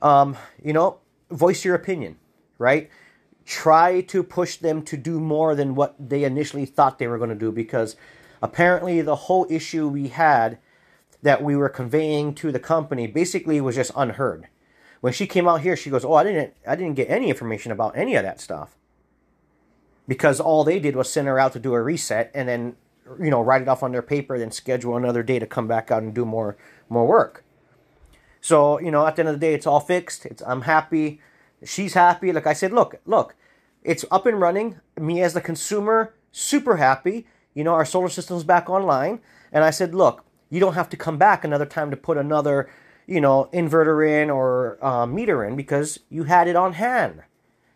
um, 0.00 0.36
you 0.62 0.72
know, 0.72 0.98
voice 1.30 1.64
your 1.64 1.74
opinion, 1.74 2.18
right? 2.58 2.90
Try 3.44 4.02
to 4.02 4.22
push 4.22 4.56
them 4.56 4.82
to 4.82 4.96
do 4.96 5.18
more 5.18 5.54
than 5.54 5.74
what 5.74 5.94
they 5.98 6.24
initially 6.24 6.66
thought 6.66 6.98
they 6.98 7.08
were 7.08 7.18
going 7.18 7.30
to 7.30 7.36
do 7.36 7.50
because 7.52 7.96
Apparently, 8.42 9.00
the 9.00 9.14
whole 9.14 9.46
issue 9.48 9.86
we 9.86 10.08
had 10.08 10.58
that 11.22 11.44
we 11.44 11.54
were 11.54 11.68
conveying 11.68 12.34
to 12.34 12.50
the 12.50 12.58
company 12.58 13.06
basically 13.06 13.60
was 13.60 13.76
just 13.76 13.92
unheard. 13.94 14.48
When 15.00 15.12
she 15.12 15.28
came 15.28 15.48
out 15.48 15.60
here, 15.60 15.76
she 15.76 15.90
goes, 15.90 16.04
"Oh, 16.04 16.14
I 16.14 16.24
didn't, 16.24 16.54
I 16.66 16.74
didn't 16.74 16.96
get 16.96 17.08
any 17.08 17.28
information 17.28 17.70
about 17.70 17.96
any 17.96 18.16
of 18.16 18.24
that 18.24 18.40
stuff." 18.40 18.76
Because 20.08 20.40
all 20.40 20.64
they 20.64 20.80
did 20.80 20.96
was 20.96 21.10
send 21.10 21.28
her 21.28 21.38
out 21.38 21.52
to 21.52 21.60
do 21.60 21.72
a 21.74 21.80
reset 21.80 22.32
and 22.34 22.48
then, 22.48 22.74
you 23.20 23.30
know, 23.30 23.40
write 23.40 23.62
it 23.62 23.68
off 23.68 23.84
on 23.84 23.92
their 23.92 24.02
paper, 24.02 24.36
then 24.36 24.50
schedule 24.50 24.96
another 24.96 25.22
day 25.22 25.38
to 25.38 25.46
come 25.46 25.68
back 25.68 25.92
out 25.92 26.02
and 26.02 26.12
do 26.12 26.24
more, 26.24 26.56
more 26.88 27.06
work. 27.06 27.44
So, 28.40 28.80
you 28.80 28.90
know, 28.90 29.06
at 29.06 29.14
the 29.14 29.22
end 29.22 29.28
of 29.28 29.36
the 29.36 29.46
day, 29.46 29.54
it's 29.54 29.66
all 29.66 29.78
fixed. 29.78 30.26
It's, 30.26 30.42
I'm 30.44 30.62
happy. 30.62 31.20
She's 31.64 31.94
happy. 31.94 32.32
Like 32.32 32.46
I 32.46 32.52
said, 32.52 32.72
look, 32.72 32.96
look, 33.04 33.34
it's 33.82 34.04
up 34.10 34.26
and 34.26 34.40
running. 34.40 34.80
Me 34.98 35.22
as 35.22 35.34
the 35.34 35.40
consumer, 35.40 36.14
super 36.30 36.76
happy. 36.76 37.26
You 37.54 37.64
know, 37.64 37.74
our 37.74 37.84
solar 37.84 38.08
system's 38.08 38.44
back 38.44 38.70
online. 38.70 39.20
And 39.52 39.64
I 39.64 39.70
said, 39.70 39.94
look, 39.94 40.24
you 40.50 40.60
don't 40.60 40.74
have 40.74 40.88
to 40.90 40.96
come 40.96 41.18
back 41.18 41.44
another 41.44 41.66
time 41.66 41.90
to 41.90 41.96
put 41.96 42.16
another, 42.18 42.70
you 43.06 43.20
know, 43.20 43.48
inverter 43.52 44.06
in 44.06 44.30
or 44.30 44.82
uh, 44.84 45.06
meter 45.06 45.44
in 45.44 45.56
because 45.56 46.00
you 46.08 46.24
had 46.24 46.48
it 46.48 46.56
on 46.56 46.74
hand. 46.74 47.22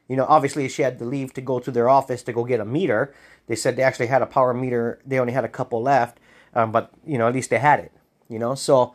You 0.08 0.16
know, 0.16 0.26
obviously 0.28 0.68
she 0.68 0.82
had 0.82 0.98
to 0.98 1.04
leave 1.04 1.34
to 1.34 1.40
go 1.40 1.58
to 1.58 1.70
their 1.70 1.88
office 1.88 2.22
to 2.24 2.32
go 2.32 2.44
get 2.44 2.60
a 2.60 2.64
meter. 2.64 3.14
They 3.46 3.56
said 3.56 3.76
they 3.76 3.82
actually 3.82 4.06
had 4.06 4.22
a 4.22 4.26
power 4.26 4.54
meter. 4.54 5.00
They 5.04 5.18
only 5.18 5.32
had 5.32 5.44
a 5.44 5.48
couple 5.48 5.82
left, 5.82 6.18
um, 6.54 6.70
but 6.70 6.92
you 7.04 7.18
know, 7.18 7.26
at 7.26 7.34
least 7.34 7.50
they 7.50 7.58
had 7.58 7.80
it. 7.80 7.92
You 8.28 8.38
know, 8.38 8.54
so 8.54 8.94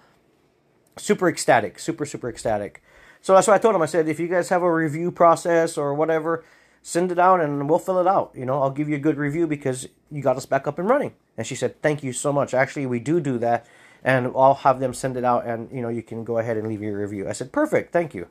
super 0.98 1.28
ecstatic, 1.28 1.80
super 1.80 2.06
super 2.06 2.30
ecstatic. 2.30 2.82
So 3.22 3.34
that's 3.34 3.48
why 3.48 3.56
I 3.56 3.60
told 3.60 3.76
him. 3.76 3.82
I 3.82 3.86
said, 3.86 4.08
if 4.08 4.20
you 4.20 4.28
guys 4.28 4.50
have 4.50 4.64
a 4.64 4.74
review 4.74 5.12
process 5.12 5.78
or 5.78 5.94
whatever, 5.94 6.44
send 6.82 7.12
it 7.12 7.20
out 7.20 7.40
and 7.40 7.70
we'll 7.70 7.80
fill 7.80 8.00
it 8.00 8.08
out. 8.08 8.32
You 8.34 8.46
know, 8.46 8.62
I'll 8.62 8.72
give 8.72 8.90
you 8.90 8.96
a 8.96 9.00
good 9.00 9.18
review 9.18 9.46
because 9.46 9.88
you 10.12 10.22
got 10.22 10.38
us 10.38 10.46
back 10.46 10.68
up 10.68 10.80
and 10.80 10.90
running. 10.90 11.14
And 11.38 11.46
she 11.46 11.56
said, 11.56 11.82
thank 11.82 12.04
you 12.04 12.14
so 12.14 12.34
much. 12.34 12.54
Actually, 12.54 12.88
we 12.88 13.00
do 13.00 13.20
do 13.20 13.38
that, 13.38 13.66
and 14.04 14.28
I'll 14.36 14.56
have 14.56 14.80
them 14.80 14.94
send 14.94 15.18
it 15.18 15.24
out, 15.24 15.46
and 15.46 15.72
you 15.72 15.82
know, 15.82 15.90
you 15.90 16.04
can 16.04 16.24
go 16.24 16.40
ahead 16.40 16.58
and 16.58 16.68
leave 16.68 16.82
your 16.82 17.00
review. 17.00 17.30
I 17.30 17.34
said, 17.34 17.52
perfect, 17.52 17.94
thank 17.94 18.14
you. 18.14 18.28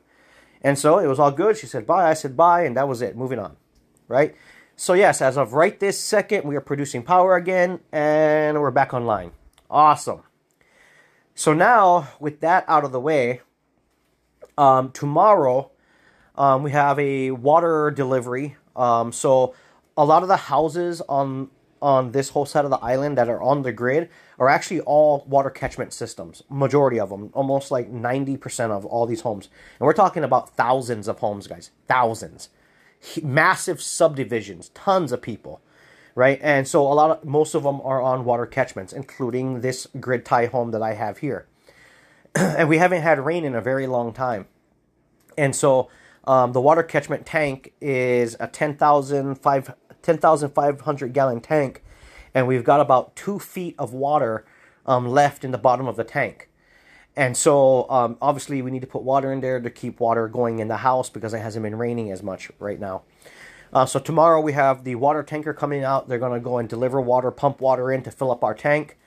And 0.61 0.77
so 0.77 0.99
it 0.99 1.07
was 1.07 1.19
all 1.19 1.31
good. 1.31 1.57
She 1.57 1.65
said 1.65 1.87
bye. 1.87 2.09
I 2.09 2.13
said 2.13 2.37
bye, 2.37 2.63
and 2.65 2.77
that 2.77 2.87
was 2.87 3.01
it. 3.01 3.15
Moving 3.15 3.39
on, 3.39 3.57
right? 4.07 4.35
So 4.75 4.93
yes, 4.93 5.21
as 5.21 5.37
of 5.37 5.53
right 5.53 5.79
this 5.79 5.97
second, 5.99 6.43
we 6.43 6.55
are 6.55 6.61
producing 6.61 7.03
power 7.03 7.35
again, 7.35 7.79
and 7.91 8.59
we're 8.61 8.71
back 8.71 8.93
online. 8.93 9.31
Awesome. 9.69 10.23
So 11.33 11.53
now, 11.53 12.09
with 12.19 12.41
that 12.41 12.65
out 12.67 12.83
of 12.83 12.91
the 12.91 12.99
way, 12.99 13.41
um, 14.61 14.91
tomorrow 14.91 15.71
um, 16.35 16.63
we 16.63 16.71
have 16.71 16.97
a 16.99 17.31
water 17.31 17.91
delivery. 17.91 18.55
Um, 18.75 19.11
so 19.11 19.55
a 19.97 20.05
lot 20.05 20.21
of 20.23 20.29
the 20.29 20.37
houses 20.37 21.01
on 21.09 21.49
on 21.81 22.11
this 22.11 22.29
whole 22.29 22.45
side 22.45 22.63
of 22.63 22.69
the 22.69 22.77
island 22.77 23.17
that 23.17 23.27
are 23.27 23.41
on 23.41 23.63
the 23.63 23.71
grid 23.71 24.07
are 24.37 24.49
actually 24.49 24.79
all 24.81 25.25
water 25.27 25.49
catchment 25.49 25.91
systems. 25.91 26.43
Majority 26.47 26.99
of 26.99 27.09
them, 27.09 27.31
almost 27.33 27.71
like 27.71 27.89
ninety 27.89 28.37
percent 28.37 28.71
of 28.71 28.85
all 28.85 29.05
these 29.07 29.21
homes, 29.21 29.49
and 29.79 29.85
we're 29.87 29.93
talking 29.93 30.23
about 30.23 30.55
thousands 30.55 31.07
of 31.07 31.19
homes, 31.19 31.47
guys, 31.47 31.71
thousands, 31.87 32.49
massive 33.23 33.81
subdivisions, 33.81 34.69
tons 34.69 35.11
of 35.11 35.21
people, 35.21 35.59
right? 36.13 36.39
And 36.43 36.67
so 36.67 36.81
a 36.81 36.93
lot 36.93 37.09
of 37.11 37.25
most 37.25 37.55
of 37.55 37.63
them 37.63 37.81
are 37.81 38.01
on 38.01 38.25
water 38.25 38.45
catchments, 38.45 38.93
including 38.93 39.61
this 39.61 39.87
grid 39.99 40.23
tie 40.23 40.45
home 40.45 40.71
that 40.71 40.83
I 40.83 40.93
have 40.93 41.17
here. 41.17 41.47
and 42.35 42.69
we 42.69 42.77
haven't 42.77 43.01
had 43.01 43.19
rain 43.19 43.43
in 43.43 43.55
a 43.55 43.61
very 43.61 43.87
long 43.87 44.13
time. 44.13 44.47
And 45.37 45.55
so 45.55 45.89
um, 46.25 46.53
the 46.53 46.61
water 46.61 46.83
catchment 46.83 47.25
tank 47.25 47.73
is 47.81 48.35
a 48.39 48.47
10,500 48.47 49.75
10, 50.01 51.11
gallon 51.11 51.41
tank, 51.41 51.83
and 52.33 52.47
we've 52.47 52.63
got 52.63 52.79
about 52.79 53.15
two 53.15 53.39
feet 53.39 53.75
of 53.77 53.93
water 53.93 54.45
um, 54.85 55.07
left 55.07 55.43
in 55.43 55.51
the 55.51 55.57
bottom 55.57 55.87
of 55.87 55.95
the 55.95 56.03
tank. 56.03 56.49
And 57.15 57.35
so, 57.35 57.89
um, 57.89 58.17
obviously, 58.21 58.61
we 58.61 58.71
need 58.71 58.79
to 58.81 58.87
put 58.87 59.03
water 59.03 59.33
in 59.33 59.41
there 59.41 59.59
to 59.59 59.69
keep 59.69 59.99
water 59.99 60.29
going 60.29 60.59
in 60.59 60.69
the 60.69 60.77
house 60.77 61.09
because 61.09 61.33
it 61.33 61.39
hasn't 61.39 61.63
been 61.63 61.77
raining 61.77 62.09
as 62.09 62.23
much 62.23 62.49
right 62.57 62.79
now. 62.79 63.03
Uh, 63.73 63.85
so, 63.85 63.99
tomorrow 63.99 64.39
we 64.39 64.53
have 64.53 64.85
the 64.85 64.95
water 64.95 65.21
tanker 65.21 65.53
coming 65.53 65.83
out. 65.83 66.07
They're 66.07 66.19
going 66.19 66.33
to 66.33 66.39
go 66.39 66.57
and 66.57 66.69
deliver 66.69 67.01
water, 67.01 67.29
pump 67.29 67.59
water 67.59 67.91
in 67.91 68.01
to 68.03 68.11
fill 68.11 68.31
up 68.31 68.45
our 68.45 68.53
tank 68.53 68.97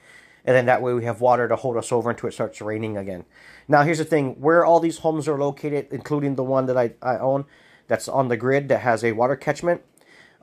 and 0.44 0.54
then 0.54 0.66
that 0.66 0.82
way 0.82 0.92
we 0.92 1.04
have 1.04 1.20
water 1.20 1.48
to 1.48 1.56
hold 1.56 1.76
us 1.76 1.90
over 1.92 2.10
until 2.10 2.28
it 2.28 2.32
starts 2.32 2.60
raining 2.60 2.96
again. 2.96 3.24
Now, 3.66 3.82
here's 3.82 3.98
the 3.98 4.04
thing 4.04 4.40
where 4.40 4.64
all 4.64 4.80
these 4.80 4.98
homes 4.98 5.26
are 5.28 5.38
located, 5.38 5.88
including 5.90 6.34
the 6.34 6.44
one 6.44 6.66
that 6.66 6.76
I, 6.76 6.92
I 7.02 7.18
own 7.18 7.46
that's 7.86 8.08
on 8.08 8.28
the 8.28 8.36
grid 8.36 8.68
that 8.68 8.80
has 8.80 9.04
a 9.04 9.12
water 9.12 9.36
catchment. 9.36 9.82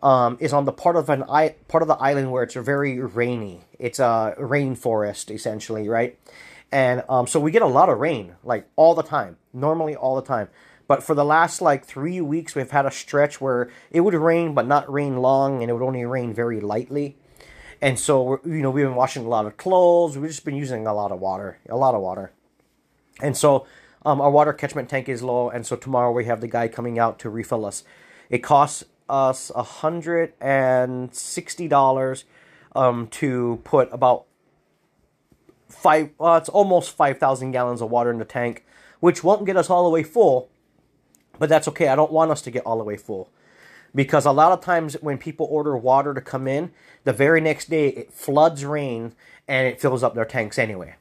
Um, 0.03 0.38
is 0.39 0.51
on 0.51 0.65
the 0.65 0.72
part 0.72 0.96
of 0.96 1.12
an 1.12 1.24
I, 1.29 1.50
part 1.67 1.84
of 1.84 1.88
the 1.88 1.93
island 1.93 2.31
where 2.31 2.41
it's 2.41 2.55
very 2.55 3.00
rainy. 3.00 3.65
It's 3.77 4.00
a 4.00 4.34
rainforest 4.39 5.29
essentially, 5.29 5.88
right? 5.88 6.17
And 6.72 7.03
um, 7.08 7.27
so 7.27 7.39
we 7.39 7.51
get 7.51 7.62
a 7.62 7.67
lot 7.67 7.88
of 7.88 8.00
rain, 8.00 8.36
like 8.43 8.67
all 8.75 8.96
the 8.96 9.03
time, 9.03 9.38
normally 9.53 9.96
all 9.96 10.15
the 10.15 10.24
time. 10.24 10.48
But 10.88 11.03
for 11.03 11.13
the 11.13 11.24
last 11.24 11.62
like 11.62 11.86
three 11.86 12.20
weeks, 12.20 12.55
we've 12.55 12.72
had 12.72 12.86
a 12.86 12.91
stretch 12.91 13.39
where 13.39 13.70
it 13.91 14.01
would 14.01 14.13
rain, 14.13 14.53
but 14.53 14.65
not 14.65 14.91
rain 14.91 15.17
long, 15.17 15.62
and 15.62 15.70
it 15.70 15.74
would 15.74 15.86
only 15.86 16.03
rain 16.03 16.34
very 16.34 16.60
lightly. 16.60 17.15
And 17.81 18.00
so, 18.00 18.39
you 18.45 18.61
know, 18.61 18.69
we've 18.69 18.85
been 18.85 18.95
washing 18.95 19.25
a 19.25 19.29
lot 19.29 19.47
of 19.47 19.57
clothes. 19.57 20.15
We've 20.17 20.29
just 20.29 20.45
been 20.45 20.55
using 20.55 20.85
a 20.85 20.93
lot 20.93 21.11
of 21.11 21.19
water, 21.19 21.57
a 21.67 21.75
lot 21.75 21.95
of 21.95 22.01
water. 22.01 22.31
And 23.21 23.35
so, 23.35 23.65
um, 24.05 24.21
our 24.21 24.29
water 24.29 24.53
catchment 24.53 24.88
tank 24.88 25.09
is 25.09 25.23
low. 25.23 25.50
And 25.50 25.65
so, 25.65 25.75
tomorrow 25.75 26.11
we 26.11 26.25
have 26.25 26.41
the 26.41 26.47
guy 26.47 26.67
coming 26.67 27.00
out 27.00 27.17
to 27.19 27.29
refill 27.29 27.65
us. 27.65 27.83
It 28.29 28.39
costs 28.39 28.83
us 29.09 29.50
a 29.55 29.63
$160 29.63 32.23
um, 32.73 33.07
to 33.07 33.59
put 33.63 33.89
about 33.91 34.25
five, 35.67 36.11
uh, 36.19 36.39
it's 36.41 36.50
almost 36.50 36.95
5,000 36.95 37.51
gallons 37.51 37.81
of 37.81 37.89
water 37.89 38.11
in 38.11 38.19
the 38.19 38.25
tank, 38.25 38.63
which 39.00 39.23
won't 39.23 39.43
get 39.45 39.57
us 39.57 39.71
all 39.71 39.83
the 39.83 39.89
way 39.89 40.03
full. 40.03 40.51
But 41.39 41.50
that's 41.50 41.67
okay. 41.69 41.88
I 41.88 41.95
don't 41.95 42.11
want 42.11 42.29
us 42.29 42.43
to 42.43 42.51
get 42.51 42.63
all 42.63 42.77
the 42.77 42.83
way 42.83 42.97
full 42.97 43.31
because 43.93 44.25
a 44.25 44.31
lot 44.31 44.51
of 44.51 44.62
times 44.62 44.93
when 45.01 45.17
people 45.17 45.48
order 45.50 45.77
water 45.77 46.13
to 46.13 46.21
come 46.21 46.48
in, 46.48 46.71
the 47.03 47.13
very 47.13 47.41
next 47.41 47.69
day 47.69 47.89
it 47.89 48.13
floods 48.13 48.63
rain 48.65 49.13
and 49.48 49.67
it 49.67 49.81
fills 49.81 50.03
up 50.03 50.15
their 50.15 50.25
tanks 50.25 50.57
anyway. 50.57 50.95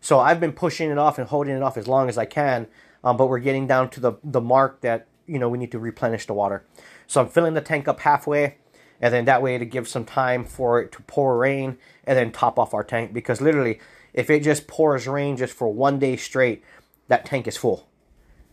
So 0.00 0.18
I've 0.18 0.40
been 0.40 0.52
pushing 0.52 0.90
it 0.90 0.98
off 0.98 1.18
and 1.18 1.28
holding 1.28 1.54
it 1.54 1.62
off 1.62 1.76
as 1.76 1.86
long 1.86 2.08
as 2.08 2.16
I 2.16 2.24
can, 2.24 2.66
um, 3.04 3.16
but 3.16 3.28
we're 3.28 3.38
getting 3.38 3.66
down 3.66 3.90
to 3.90 4.00
the 4.00 4.12
the 4.24 4.40
mark 4.40 4.80
that 4.80 5.06
you 5.26 5.38
know 5.38 5.48
we 5.48 5.58
need 5.58 5.72
to 5.72 5.78
replenish 5.78 6.26
the 6.26 6.34
water. 6.34 6.64
So 7.06 7.20
I'm 7.20 7.28
filling 7.28 7.54
the 7.54 7.60
tank 7.60 7.86
up 7.86 8.00
halfway, 8.00 8.56
and 9.00 9.12
then 9.12 9.26
that 9.26 9.42
way 9.42 9.58
to 9.58 9.66
give 9.66 9.86
some 9.86 10.04
time 10.04 10.44
for 10.44 10.80
it 10.80 10.92
to 10.92 11.02
pour 11.02 11.36
rain 11.36 11.76
and 12.04 12.16
then 12.16 12.32
top 12.32 12.58
off 12.58 12.72
our 12.72 12.84
tank 12.84 13.12
because 13.12 13.40
literally 13.40 13.78
if 14.12 14.30
it 14.30 14.42
just 14.42 14.66
pours 14.66 15.06
rain 15.06 15.36
just 15.36 15.52
for 15.52 15.72
one 15.72 15.98
day 15.98 16.16
straight, 16.16 16.64
that 17.08 17.24
tank 17.24 17.46
is 17.46 17.56
full. 17.56 17.88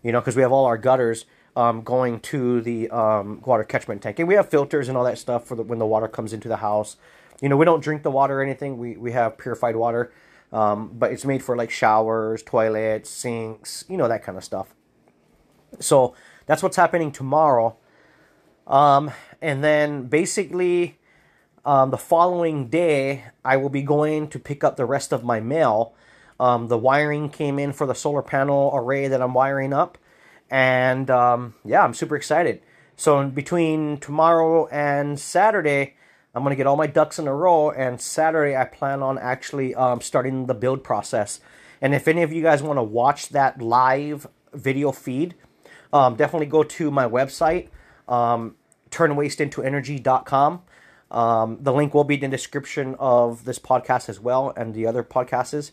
You 0.03 0.11
know, 0.11 0.19
because 0.21 0.35
we 0.35 0.41
have 0.41 0.51
all 0.51 0.65
our 0.65 0.77
gutters 0.77 1.25
um, 1.57 1.81
going 1.81 2.19
to 2.19 2.61
the 2.61 2.87
um, 2.91 3.41
water 3.43 3.63
catchment 3.63 4.03
tank. 4.03 4.19
And 4.19 4.27
we 4.27 4.35
have 4.35 4.47
filters 4.47 4.87
and 4.87 4.97
all 4.97 5.03
that 5.05 5.17
stuff 5.17 5.47
for 5.47 5.55
the, 5.55 5.63
when 5.63 5.79
the 5.79 5.87
water 5.87 6.07
comes 6.07 6.31
into 6.31 6.47
the 6.47 6.57
house. 6.57 6.97
You 7.41 7.49
know, 7.49 7.57
we 7.57 7.65
don't 7.65 7.83
drink 7.83 8.03
the 8.03 8.11
water 8.11 8.39
or 8.39 8.43
anything. 8.43 8.77
We, 8.77 8.95
we 8.95 9.11
have 9.13 9.39
purified 9.39 9.75
water, 9.75 10.13
um, 10.53 10.91
but 10.93 11.11
it's 11.11 11.25
made 11.25 11.43
for 11.43 11.57
like 11.57 11.71
showers, 11.71 12.43
toilets, 12.43 13.09
sinks, 13.09 13.83
you 13.89 13.97
know, 13.97 14.07
that 14.07 14.23
kind 14.23 14.37
of 14.37 14.43
stuff. 14.43 14.67
So 15.79 16.13
that's 16.45 16.61
what's 16.61 16.77
happening 16.77 17.11
tomorrow. 17.11 17.75
Um, 18.67 19.09
and 19.41 19.63
then 19.63 20.03
basically, 20.03 20.99
um, 21.65 21.89
the 21.89 21.97
following 21.97 22.67
day, 22.67 23.25
I 23.43 23.57
will 23.57 23.69
be 23.69 23.81
going 23.81 24.27
to 24.29 24.37
pick 24.37 24.63
up 24.63 24.77
the 24.77 24.85
rest 24.85 25.11
of 25.11 25.23
my 25.23 25.39
mail. 25.39 25.95
Um, 26.39 26.67
the 26.67 26.77
wiring 26.77 27.29
came 27.29 27.57
in 27.57 27.73
for 27.73 27.87
the 27.87 27.95
solar 27.95 28.21
panel 28.21 28.69
array 28.75 29.07
that 29.07 29.23
I'm 29.23 29.33
wiring 29.33 29.73
up 29.73 29.97
and 30.49 31.09
um, 31.09 31.55
yeah, 31.65 31.83
I'm 31.83 31.93
super 31.93 32.15
excited. 32.15 32.61
So 32.95 33.27
between 33.27 33.97
tomorrow 33.97 34.67
and 34.67 35.19
Saturday, 35.19 35.95
I'm 36.33 36.43
gonna 36.43 36.55
get 36.55 36.67
all 36.67 36.77
my 36.77 36.87
ducks 36.87 37.19
in 37.19 37.27
a 37.27 37.33
row. 37.33 37.71
And 37.71 37.99
Saturday, 38.01 38.55
I 38.55 38.65
plan 38.65 39.01
on 39.01 39.17
actually 39.17 39.75
um, 39.75 40.01
starting 40.01 40.45
the 40.45 40.53
build 40.53 40.83
process. 40.83 41.39
And 41.81 41.93
if 41.93 42.07
any 42.07 42.23
of 42.23 42.33
you 42.33 42.41
guys 42.41 42.63
want 42.63 42.77
to 42.77 42.83
watch 42.83 43.29
that 43.29 43.61
live 43.61 44.27
video 44.53 44.91
feed, 44.91 45.35
um, 45.93 46.15
definitely 46.15 46.47
go 46.47 46.63
to 46.63 46.91
my 46.91 47.07
website, 47.07 47.69
um, 48.07 48.55
turnwasteintoenergy.com. 48.89 50.61
Um, 51.09 51.57
the 51.61 51.71
link 51.71 51.93
will 51.93 52.03
be 52.03 52.15
in 52.15 52.21
the 52.21 52.27
description 52.29 52.95
of 52.99 53.45
this 53.45 53.59
podcast 53.59 54.09
as 54.09 54.19
well 54.19 54.53
and 54.57 54.73
the 54.73 54.85
other 54.85 55.03
podcasts. 55.03 55.71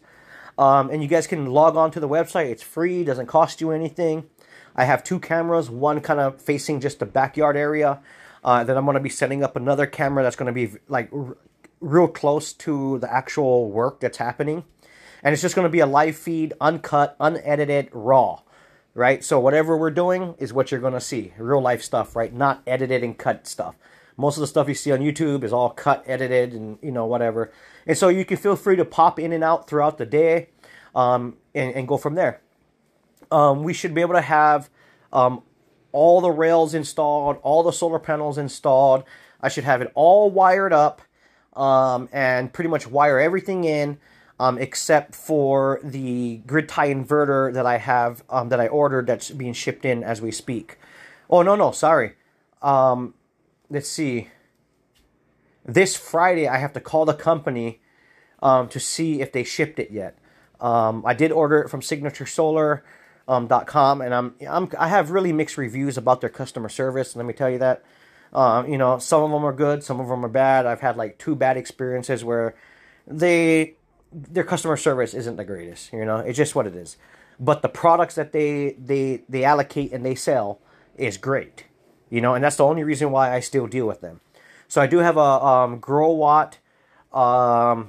Um, 0.56 0.90
and 0.90 1.02
you 1.02 1.08
guys 1.08 1.26
can 1.26 1.46
log 1.46 1.76
on 1.76 1.90
to 1.92 2.00
the 2.00 2.08
website. 2.08 2.46
It's 2.46 2.62
free, 2.62 3.02
doesn't 3.02 3.26
cost 3.26 3.60
you 3.60 3.70
anything. 3.72 4.28
I 4.74 4.84
have 4.84 5.04
two 5.04 5.20
cameras, 5.20 5.70
one 5.70 6.00
kind 6.00 6.20
of 6.20 6.40
facing 6.40 6.80
just 6.80 6.98
the 6.98 7.06
backyard 7.06 7.56
area. 7.56 8.00
Uh, 8.42 8.64
then 8.64 8.76
I'm 8.76 8.84
going 8.84 8.94
to 8.96 9.00
be 9.00 9.08
setting 9.08 9.42
up 9.42 9.56
another 9.56 9.86
camera 9.86 10.22
that's 10.22 10.36
going 10.36 10.46
to 10.46 10.52
be 10.52 10.78
like 10.88 11.10
r- 11.12 11.36
real 11.80 12.08
close 12.08 12.52
to 12.52 12.98
the 12.98 13.12
actual 13.12 13.70
work 13.70 14.00
that's 14.00 14.18
happening. 14.18 14.64
And 15.22 15.32
it's 15.32 15.40
just 15.40 15.54
going 15.54 15.64
to 15.64 15.70
be 15.70 15.80
a 15.80 15.86
live 15.86 16.16
feed, 16.16 16.52
uncut, 16.60 17.16
unedited, 17.18 17.88
raw, 17.92 18.40
right? 18.92 19.24
So 19.24 19.40
whatever 19.40 19.76
we're 19.76 19.90
doing 19.90 20.34
is 20.38 20.52
what 20.52 20.70
you're 20.70 20.80
going 20.80 20.92
to 20.92 21.00
see. 21.00 21.32
Real 21.38 21.62
life 21.62 21.82
stuff, 21.82 22.14
right? 22.14 22.32
Not 22.32 22.62
edited 22.66 23.02
and 23.02 23.16
cut 23.16 23.46
stuff. 23.46 23.76
Most 24.16 24.36
of 24.36 24.42
the 24.42 24.46
stuff 24.46 24.68
you 24.68 24.74
see 24.74 24.92
on 24.92 25.00
YouTube 25.00 25.42
is 25.42 25.52
all 25.52 25.70
cut, 25.70 26.04
edited, 26.06 26.52
and 26.52 26.78
you 26.82 26.92
know 26.92 27.06
whatever. 27.06 27.50
And 27.86 27.98
so 27.98 28.08
you 28.08 28.24
can 28.24 28.36
feel 28.36 28.54
free 28.54 28.76
to 28.76 28.84
pop 28.84 29.18
in 29.18 29.32
and 29.32 29.42
out 29.42 29.66
throughout 29.66 29.98
the 29.98 30.06
day, 30.06 30.50
um, 30.94 31.36
and, 31.54 31.74
and 31.74 31.88
go 31.88 31.96
from 31.96 32.14
there. 32.14 32.40
Um, 33.34 33.64
we 33.64 33.72
should 33.72 33.94
be 33.94 34.00
able 34.00 34.14
to 34.14 34.20
have 34.20 34.70
um, 35.12 35.42
all 35.90 36.20
the 36.20 36.30
rails 36.30 36.72
installed, 36.72 37.38
all 37.42 37.64
the 37.64 37.72
solar 37.72 37.98
panels 37.98 38.38
installed. 38.38 39.02
I 39.40 39.48
should 39.48 39.64
have 39.64 39.82
it 39.82 39.90
all 39.96 40.30
wired 40.30 40.72
up 40.72 41.02
um, 41.54 42.08
and 42.12 42.52
pretty 42.52 42.70
much 42.70 42.86
wire 42.86 43.18
everything 43.18 43.64
in 43.64 43.98
um, 44.38 44.56
except 44.58 45.16
for 45.16 45.80
the 45.82 46.42
grid 46.46 46.68
tie 46.68 46.94
inverter 46.94 47.52
that 47.52 47.66
I 47.66 47.78
have 47.78 48.22
um, 48.30 48.50
that 48.50 48.60
I 48.60 48.68
ordered 48.68 49.08
that's 49.08 49.30
being 49.30 49.52
shipped 49.52 49.84
in 49.84 50.04
as 50.04 50.22
we 50.22 50.30
speak. 50.30 50.78
Oh 51.28 51.42
no 51.42 51.56
no 51.56 51.72
sorry. 51.72 52.14
Um, 52.62 53.14
let's 53.68 53.88
see. 53.88 54.28
This 55.64 55.96
Friday 55.96 56.46
I 56.46 56.58
have 56.58 56.72
to 56.74 56.80
call 56.80 57.04
the 57.04 57.14
company 57.14 57.80
to 58.40 58.78
see 58.78 59.20
if 59.20 59.32
they 59.32 59.42
shipped 59.42 59.80
it 59.80 59.90
yet. 59.90 60.18
Um, 60.60 61.02
I 61.04 61.14
did 61.14 61.32
order 61.32 61.62
it 61.62 61.68
from 61.68 61.82
Signature 61.82 62.26
Solar. 62.26 62.84
Um, 63.26 63.48
.com 63.48 64.02
and 64.02 64.14
I'm, 64.14 64.34
I'm 64.46 64.68
I 64.78 64.88
have 64.88 65.10
really 65.10 65.32
mixed 65.32 65.56
reviews 65.56 65.96
about 65.96 66.20
their 66.20 66.28
customer 66.28 66.68
service. 66.68 67.16
Let 67.16 67.24
me 67.24 67.32
tell 67.32 67.48
you 67.48 67.58
that. 67.58 67.82
Uh, 68.34 68.64
you 68.66 68.76
know, 68.76 68.98
some 68.98 69.22
of 69.22 69.30
them 69.30 69.44
are 69.44 69.52
good, 69.52 69.84
some 69.84 70.00
of 70.00 70.08
them 70.08 70.24
are 70.24 70.28
bad. 70.28 70.66
I've 70.66 70.80
had 70.80 70.96
like 70.96 71.18
two 71.18 71.36
bad 71.36 71.56
experiences 71.56 72.24
where 72.24 72.54
they 73.06 73.76
their 74.12 74.44
customer 74.44 74.76
service 74.76 75.14
isn't 75.14 75.36
the 75.36 75.44
greatest. 75.44 75.92
You 75.92 76.04
know, 76.04 76.18
it's 76.18 76.36
just 76.36 76.54
what 76.54 76.66
it 76.66 76.74
is. 76.74 76.96
But 77.40 77.62
the 77.62 77.68
products 77.68 78.16
that 78.16 78.32
they 78.32 78.72
they 78.72 79.22
they 79.28 79.44
allocate 79.44 79.92
and 79.92 80.04
they 80.04 80.16
sell 80.16 80.60
is 80.96 81.16
great. 81.16 81.64
You 82.10 82.20
know, 82.20 82.34
and 82.34 82.44
that's 82.44 82.56
the 82.56 82.64
only 82.64 82.84
reason 82.84 83.10
why 83.10 83.34
I 83.34 83.40
still 83.40 83.66
deal 83.66 83.86
with 83.86 84.00
them. 84.00 84.20
So 84.68 84.80
I 84.80 84.86
do 84.86 84.98
have 84.98 85.16
a 85.16 85.20
um, 85.20 85.80
Growatt 85.80 86.54
um, 87.14 87.88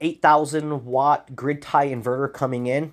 8,000 0.00 0.84
watt 0.84 1.34
grid 1.34 1.62
tie 1.62 1.88
inverter 1.88 2.32
coming 2.32 2.66
in. 2.66 2.92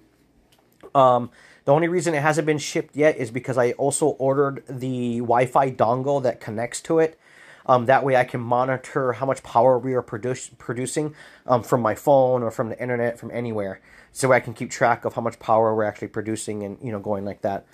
Um, 0.96 1.30
the 1.72 1.76
only 1.76 1.88
reason 1.88 2.14
it 2.14 2.22
hasn't 2.22 2.46
been 2.46 2.58
shipped 2.58 2.98
yet 2.98 3.16
is 3.16 3.32
because 3.32 3.58
I 3.58 3.72
also 3.72 4.08
ordered 4.08 4.66
the 4.68 5.20
Wi-Fi 5.20 5.72
dongle 5.72 6.22
that 6.24 6.42
connects 6.42 6.82
to 6.82 7.00
it. 7.00 7.18
Um, 7.66 7.86
that 7.86 8.04
way 8.04 8.18
I 8.18 8.26
can 8.26 8.42
monitor 8.42 9.14
how 9.14 9.26
much 9.26 9.42
power 9.42 9.80
we 9.80 9.94
are 9.94 10.02
producing 10.02 11.16
um, 11.48 11.64
from 11.64 11.82
my 11.82 11.96
phone 11.96 12.44
or 12.44 12.52
from 12.52 12.68
the 12.68 12.78
internet, 12.78 13.18
from 13.18 13.32
anywhere. 13.32 13.80
So 14.12 14.34
I 14.34 14.42
can 14.42 14.54
keep 14.54 14.70
track 14.70 15.06
of 15.06 15.14
how 15.14 15.22
much 15.22 15.40
power 15.40 15.74
we're 15.74 15.86
actually 15.86 16.10
producing 16.10 16.64
and, 16.64 16.78
you 16.84 16.92
know, 16.92 17.00
going 17.00 17.24
like 17.24 17.42
that. 17.44 17.66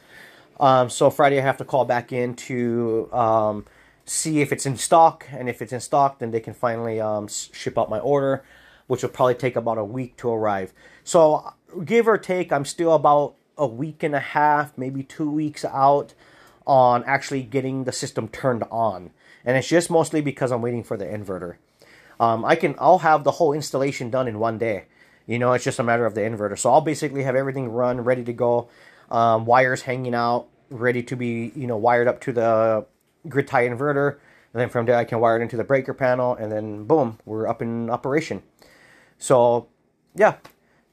Um, 0.59 0.91
so 0.91 1.09
Friday 1.09 1.39
I 1.39 1.41
have 1.41 1.57
to 1.57 1.65
call 1.65 1.83
back 1.83 2.13
in 2.13 2.35
to 2.35 3.09
um, 3.11 3.65
see 4.05 4.41
if 4.41 4.51
it's 4.51 4.67
in 4.67 4.77
stock. 4.77 5.25
And 5.31 5.49
if 5.49 5.59
it's 5.59 5.73
in 5.73 5.79
stock, 5.79 6.19
then 6.19 6.29
they 6.29 6.39
can 6.39 6.53
finally 6.53 7.01
um, 7.01 7.27
ship 7.27 7.79
out 7.79 7.89
my 7.89 7.97
order, 7.97 8.43
which 8.85 9.01
will 9.01 9.09
probably 9.09 9.33
take 9.33 9.55
about 9.55 9.79
a 9.79 9.83
week 9.83 10.17
to 10.17 10.29
arrive. 10.29 10.71
So 11.03 11.51
give 11.83 12.07
or 12.07 12.19
take, 12.19 12.53
I'm 12.53 12.63
still 12.63 12.93
about 12.93 13.33
a 13.57 13.67
week 13.67 14.03
and 14.03 14.15
a 14.15 14.19
half, 14.19 14.77
maybe 14.77 15.03
two 15.03 15.29
weeks 15.29 15.65
out 15.65 16.13
on 16.65 17.03
actually 17.05 17.43
getting 17.43 17.85
the 17.85 17.91
system 17.91 18.27
turned 18.27 18.63
on. 18.69 19.11
And 19.45 19.57
it's 19.57 19.67
just 19.67 19.89
mostly 19.89 20.21
because 20.21 20.51
I'm 20.51 20.61
waiting 20.61 20.83
for 20.83 20.97
the 20.97 21.05
inverter. 21.05 21.55
Um, 22.19 22.43
I 22.43 22.55
can, 22.55 22.75
I'll 22.79 22.99
have 22.99 23.23
the 23.23 23.31
whole 23.31 23.53
installation 23.53 24.09
done 24.09 24.27
in 24.27 24.39
one 24.39 24.57
day. 24.57 24.85
You 25.25 25.39
know, 25.39 25.53
it's 25.53 25.63
just 25.63 25.79
a 25.79 25.83
matter 25.83 26.05
of 26.05 26.15
the 26.15 26.21
inverter. 26.21 26.57
So 26.57 26.71
I'll 26.71 26.81
basically 26.81 27.23
have 27.23 27.35
everything 27.35 27.69
run, 27.69 28.01
ready 28.01 28.23
to 28.23 28.33
go. 28.33 28.69
Um, 29.09 29.45
wires 29.45 29.83
hanging 29.83 30.13
out, 30.13 30.47
ready 30.69 31.03
to 31.03 31.15
be, 31.15 31.51
you 31.55 31.67
know, 31.67 31.77
wired 31.77 32.07
up 32.07 32.19
to 32.21 32.33
the 32.33 32.85
grid 33.27 33.47
tie 33.47 33.67
inverter. 33.67 34.17
And 34.53 34.61
then 34.61 34.69
from 34.69 34.85
there 34.85 34.95
I 34.95 35.03
can 35.03 35.19
wire 35.19 35.37
it 35.37 35.43
into 35.43 35.57
the 35.57 35.63
breaker 35.63 35.93
panel 35.93 36.35
and 36.35 36.51
then 36.51 36.85
boom, 36.85 37.19
we're 37.25 37.47
up 37.47 37.61
in 37.61 37.89
operation. 37.89 38.43
So 39.17 39.67
yeah, 40.15 40.35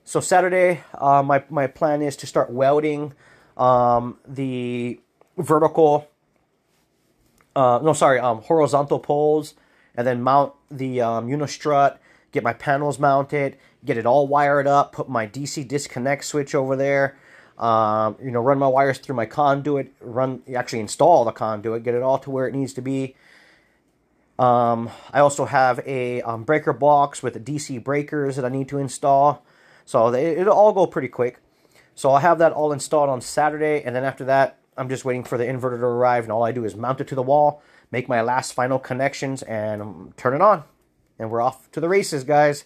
so 0.04 0.20
Saturday, 0.20 0.82
uh, 0.94 1.22
my, 1.22 1.42
my 1.48 1.66
plan 1.66 2.02
is 2.02 2.16
to 2.16 2.26
start 2.26 2.50
welding 2.50 3.14
um, 3.56 4.18
the 4.26 5.00
vertical, 5.38 6.08
uh, 7.56 7.80
no, 7.82 7.92
sorry, 7.92 8.18
um, 8.18 8.42
horizontal 8.42 8.98
poles, 8.98 9.54
and 9.94 10.06
then 10.06 10.22
mount 10.22 10.52
the 10.70 11.00
um, 11.00 11.28
unistrut, 11.28 11.98
get 12.32 12.42
my 12.42 12.52
panels 12.52 12.98
mounted, 12.98 13.56
get 13.84 13.96
it 13.96 14.06
all 14.06 14.26
wired 14.26 14.66
up, 14.66 14.92
put 14.92 15.08
my 15.08 15.26
DC 15.26 15.66
disconnect 15.66 16.24
switch 16.24 16.54
over 16.54 16.76
there, 16.76 17.16
um, 17.58 18.16
you 18.22 18.30
know, 18.30 18.40
run 18.40 18.58
my 18.58 18.66
wires 18.66 18.98
through 18.98 19.16
my 19.16 19.26
conduit, 19.26 19.92
run, 20.00 20.42
actually 20.54 20.80
install 20.80 21.24
the 21.24 21.32
conduit, 21.32 21.82
get 21.82 21.94
it 21.94 22.02
all 22.02 22.18
to 22.18 22.30
where 22.30 22.46
it 22.46 22.54
needs 22.54 22.72
to 22.74 22.82
be. 22.82 23.14
Um, 24.38 24.90
I 25.12 25.20
also 25.20 25.44
have 25.44 25.80
a 25.86 26.20
um, 26.22 26.42
breaker 26.42 26.72
box 26.72 27.22
with 27.22 27.42
DC 27.44 27.82
breakers 27.82 28.36
that 28.36 28.44
I 28.44 28.48
need 28.48 28.68
to 28.68 28.78
install. 28.78 29.46
So 29.84 30.12
it'll 30.14 30.54
all 30.54 30.72
go 30.72 30.86
pretty 30.86 31.08
quick. 31.08 31.38
So 31.94 32.10
I'll 32.10 32.18
have 32.18 32.38
that 32.38 32.52
all 32.52 32.72
installed 32.72 33.08
on 33.08 33.20
Saturday, 33.20 33.82
and 33.84 33.94
then 33.94 34.04
after 34.04 34.24
that, 34.24 34.58
I'm 34.76 34.88
just 34.88 35.04
waiting 35.04 35.24
for 35.24 35.38
the 35.38 35.44
inverter 35.44 35.78
to 35.78 35.86
arrive, 35.86 36.24
and 36.24 36.32
all 36.32 36.42
I 36.42 36.52
do 36.52 36.64
is 36.64 36.74
mount 36.74 37.00
it 37.00 37.08
to 37.08 37.14
the 37.14 37.22
wall, 37.22 37.62
make 37.92 38.08
my 38.08 38.20
last 38.22 38.52
final 38.52 38.78
connections, 38.78 39.42
and 39.42 40.16
turn 40.16 40.34
it 40.34 40.40
on. 40.40 40.64
And 41.18 41.30
we're 41.30 41.40
off 41.40 41.70
to 41.72 41.80
the 41.80 41.88
races, 41.88 42.24
guys. 42.24 42.64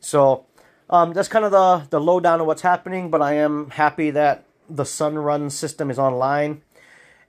So 0.00 0.46
um, 0.90 1.12
that's 1.12 1.28
kind 1.28 1.44
of 1.44 1.52
the, 1.52 1.86
the 1.90 2.00
lowdown 2.00 2.40
of 2.40 2.46
what's 2.46 2.62
happening, 2.62 3.10
but 3.10 3.22
I 3.22 3.34
am 3.34 3.70
happy 3.70 4.10
that 4.10 4.44
the 4.68 4.82
Sunrun 4.82 5.50
system 5.52 5.90
is 5.90 5.98
online. 5.98 6.62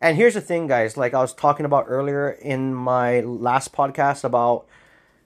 And 0.01 0.17
here's 0.17 0.33
the 0.33 0.41
thing, 0.41 0.67
guys, 0.67 0.97
like 0.97 1.13
I 1.13 1.21
was 1.21 1.33
talking 1.33 1.65
about 1.65 1.85
earlier 1.87 2.31
in 2.31 2.73
my 2.73 3.19
last 3.21 3.71
podcast 3.71 4.23
about 4.23 4.65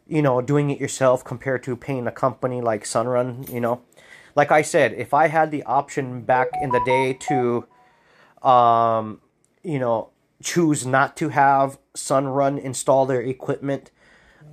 you 0.09 0.21
know, 0.21 0.41
doing 0.41 0.69
it 0.69 0.79
yourself 0.79 1.23
compared 1.23 1.63
to 1.63 1.75
paying 1.75 2.07
a 2.07 2.11
company 2.11 2.61
like 2.61 2.83
Sunrun, 2.83 3.51
you 3.51 3.59
know. 3.59 3.81
Like 4.35 4.51
I 4.51 4.61
said, 4.61 4.93
if 4.93 5.13
I 5.13 5.27
had 5.27 5.51
the 5.51 5.63
option 5.63 6.21
back 6.21 6.49
in 6.61 6.69
the 6.69 6.81
day 6.85 7.13
to, 7.13 7.67
um, 8.47 9.21
you 9.63 9.79
know, 9.79 10.09
choose 10.41 10.85
not 10.85 11.17
to 11.17 11.29
have 11.29 11.79
Sunrun 11.95 12.61
install 12.61 13.05
their 13.05 13.21
equipment 13.21 13.91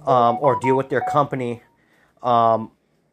um, 0.06 0.38
or 0.40 0.58
deal 0.60 0.76
with 0.76 0.88
their 0.88 1.02
company, 1.02 1.62
um, 2.22 2.70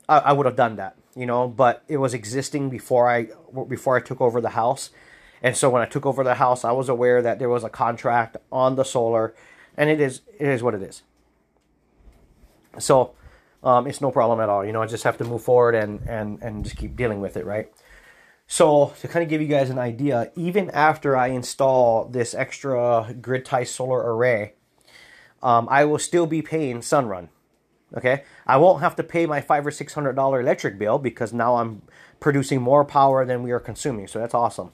I, 0.08 0.20
I 0.20 0.32
would 0.32 0.46
have 0.46 0.56
done 0.56 0.78
that, 0.78 0.96
you 1.16 1.26
know. 1.26 1.48
But 1.48 1.84
it 1.88 1.98
was 1.98 2.14
existing 2.14 2.70
before 2.70 3.10
I 3.10 3.28
before 3.68 3.98
I 3.98 4.00
took 4.02 4.22
over 4.22 4.40
the 4.40 4.52
house, 4.52 4.92
and 5.44 5.56
so 5.56 5.70
when 5.70 5.82
I 5.82 5.86
took 5.86 6.06
over 6.06 6.24
the 6.24 6.36
house, 6.36 6.64
I 6.64 6.72
was 6.72 6.88
aware 6.88 7.22
that 7.22 7.38
there 7.38 7.50
was 7.50 7.66
a 7.66 7.70
contract 7.70 8.38
on 8.52 8.76
the 8.76 8.86
solar, 8.86 9.36
and 9.76 9.90
it 9.90 10.00
is 10.00 10.22
it 10.40 10.48
is 10.48 10.64
what 10.64 10.74
it 10.74 10.82
is. 10.82 11.04
So 12.80 13.14
um, 13.64 13.88
it's 13.88 14.02
no 14.02 14.12
problem 14.12 14.40
at 14.40 14.50
all. 14.50 14.66
You 14.66 14.72
know, 14.72 14.82
I 14.82 14.88
just 14.88 15.04
have 15.04 15.18
to 15.18 15.24
move 15.24 15.44
forward 15.44 15.76
and, 15.76 16.02
and, 16.08 16.42
and 16.42 16.64
just 16.64 16.78
keep 16.78 16.96
dealing 16.96 17.22
with 17.22 17.38
it, 17.38 17.46
right? 17.46 17.72
So 18.48 18.94
to 19.00 19.08
kind 19.08 19.24
of 19.24 19.30
give 19.30 19.42
you 19.42 19.48
guys 19.48 19.70
an 19.70 19.80
idea, 19.80 20.32
even 20.36 20.70
after 20.72 21.16
I 21.16 21.28
install 21.28 22.06
this 22.06 22.34
extra 22.34 23.16
grid 23.22 23.46
tie 23.46 23.64
solar 23.64 24.14
array, 24.14 24.54
um, 25.42 25.68
I 25.72 25.86
will 25.86 26.00
still 26.00 26.28
be 26.28 26.42
paying 26.42 26.80
Sunrun. 26.80 27.30
Okay, 27.98 28.24
I 28.48 28.56
won't 28.56 28.82
have 28.82 28.96
to 28.98 29.04
pay 29.04 29.26
my 29.26 29.42
five 29.42 29.68
or 29.68 29.72
six 29.72 29.94
hundred 29.94 30.14
dollar 30.14 30.40
electric 30.40 30.80
bill 30.80 30.98
because 30.98 31.34
now 31.34 31.58
I'm 31.58 31.82
producing 32.22 32.62
more 32.62 32.86
power 32.86 33.26
than 33.26 33.44
we 33.44 33.52
are 33.52 33.60
consuming. 33.60 34.08
So 34.08 34.20
that's 34.20 34.34
awesome. 34.34 34.72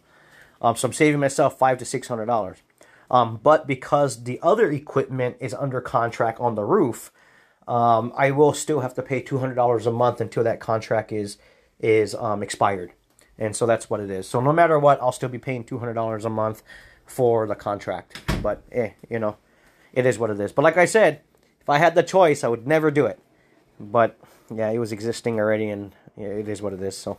Um, 0.62 0.76
so 0.76 0.88
I'm 0.88 0.94
saving 0.94 1.20
myself 1.20 1.58
five 1.58 1.80
to 1.80 1.86
six 1.86 2.08
hundred 2.08 2.28
dollars. 2.28 2.58
Um, 3.10 3.40
but 3.42 3.66
because 3.66 4.24
the 4.24 4.40
other 4.44 4.72
equipment 4.72 5.38
is 5.40 5.54
under 5.54 5.82
contract 5.82 6.40
on 6.40 6.56
the 6.56 6.64
roof, 6.64 7.12
um, 7.68 8.14
I 8.16 8.32
will 8.32 8.54
still 8.54 8.80
have 8.80 8.94
to 8.96 9.02
pay 9.02 9.22
two 9.22 9.40
hundred 9.40 9.56
dollars 9.56 9.86
a 9.86 9.92
month 9.92 10.22
until 10.22 10.44
that 10.44 10.60
contract 10.60 11.12
is 11.12 11.38
is 11.80 12.16
um, 12.16 12.42
expired, 12.42 12.92
and 13.38 13.56
so 13.56 13.66
that's 13.66 13.90
what 13.90 14.00
it 14.00 14.10
is. 14.10 14.28
So 14.28 14.40
no 14.40 14.54
matter 14.54 14.80
what, 14.80 15.02
I'll 15.02 15.12
still 15.12 15.30
be 15.30 15.40
paying 15.40 15.64
two 15.64 15.80
hundred 15.80 15.96
dollars 15.96 16.26
a 16.26 16.30
month 16.30 16.64
for 17.06 17.46
the 17.48 17.56
contract. 17.56 18.22
But 18.42 18.64
eh, 18.72 18.92
you 19.10 19.20
know, 19.20 19.38
it 19.94 20.06
is 20.06 20.18
what 20.18 20.30
it 20.30 20.40
is. 20.40 20.52
But 20.52 20.64
like 20.64 20.78
I 20.78 20.86
said, 20.86 21.22
if 21.62 21.70
I 21.70 21.78
had 21.78 21.96
the 21.96 22.04
choice, 22.04 22.44
I 22.44 22.48
would 22.48 22.66
never 22.66 22.90
do 22.90 23.06
it. 23.06 23.20
But 23.80 24.18
yeah, 24.54 24.70
it 24.70 24.80
was 24.80 24.92
existing 24.92 25.40
already, 25.40 25.70
and 25.70 25.94
it 26.18 26.48
is 26.48 26.62
what 26.62 26.74
it 26.74 26.82
is. 26.82 26.98
So. 26.98 27.18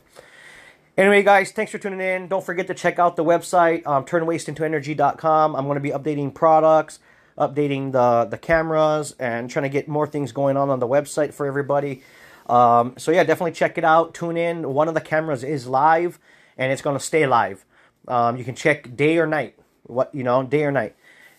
Anyway, 0.97 1.23
guys, 1.23 1.53
thanks 1.53 1.71
for 1.71 1.79
tuning 1.79 2.01
in. 2.01 2.27
Don't 2.27 2.45
forget 2.45 2.67
to 2.67 2.75
check 2.75 2.99
out 2.99 3.15
the 3.15 3.23
website, 3.23 3.87
um, 3.87 4.05
turnwasteintoenergy.com. 4.05 5.55
I'm 5.55 5.65
going 5.67 5.77
to 5.77 5.81
be 5.81 5.91
updating 5.91 6.35
products, 6.35 6.99
updating 7.39 7.93
the, 7.93 8.27
the 8.29 8.39
cameras 8.39 9.15
and 9.19 9.49
trying 9.49 9.63
to 9.63 9.69
get 9.69 9.89
more 9.89 10.07
things 10.07 10.33
going 10.33 10.57
on 10.57 10.71
on 10.71 10.81
the 10.81 10.89
website 10.89 11.33
for 11.33 11.47
everybody. 11.47 12.03
Um, 12.47 12.95
so 12.99 13.13
yeah, 13.13 13.25
definitely 13.25 13.53
check 13.53 13.79
it 13.79 13.85
out. 13.85 14.15
Tune 14.15 14.37
in. 14.37 14.75
One 14.75 14.89
of 14.89 14.95
the 14.95 15.01
cameras 15.01 15.45
is 15.45 15.67
live 15.67 16.19
and 16.57 16.73
it's 16.73 16.83
going 16.83 16.97
to 16.97 17.05
stay 17.05 17.27
live. 17.27 17.65
Um, 18.09 18.37
you 18.37 18.45
can 18.45 18.55
check 18.55 18.97
day 18.97 19.19
or 19.19 19.27
night, 19.27 19.55
what 19.85 20.15
you 20.15 20.25
know, 20.25 20.43
day 20.43 20.65
or 20.65 20.73
night. 20.73 20.97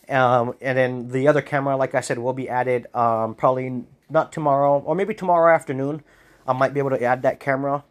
Um, 0.08 0.56
and 0.62 0.78
then 0.78 1.10
the 1.10 1.28
other 1.28 1.42
camera, 1.42 1.78
like 1.78 1.94
I 1.94 2.02
said, 2.02 2.18
will 2.18 2.34
be 2.34 2.50
added 2.50 2.88
um, 2.96 3.36
probably 3.36 3.84
not 4.10 4.32
tomorrow 4.32 4.80
or 4.80 4.96
maybe 4.96 5.14
tomorrow 5.14 5.54
afternoon. 5.54 6.04
I 6.48 6.54
might 6.54 6.74
be 6.74 6.80
able 6.80 6.92
to 6.92 7.04
add 7.04 7.22
that 7.24 7.40
camera 7.40 7.84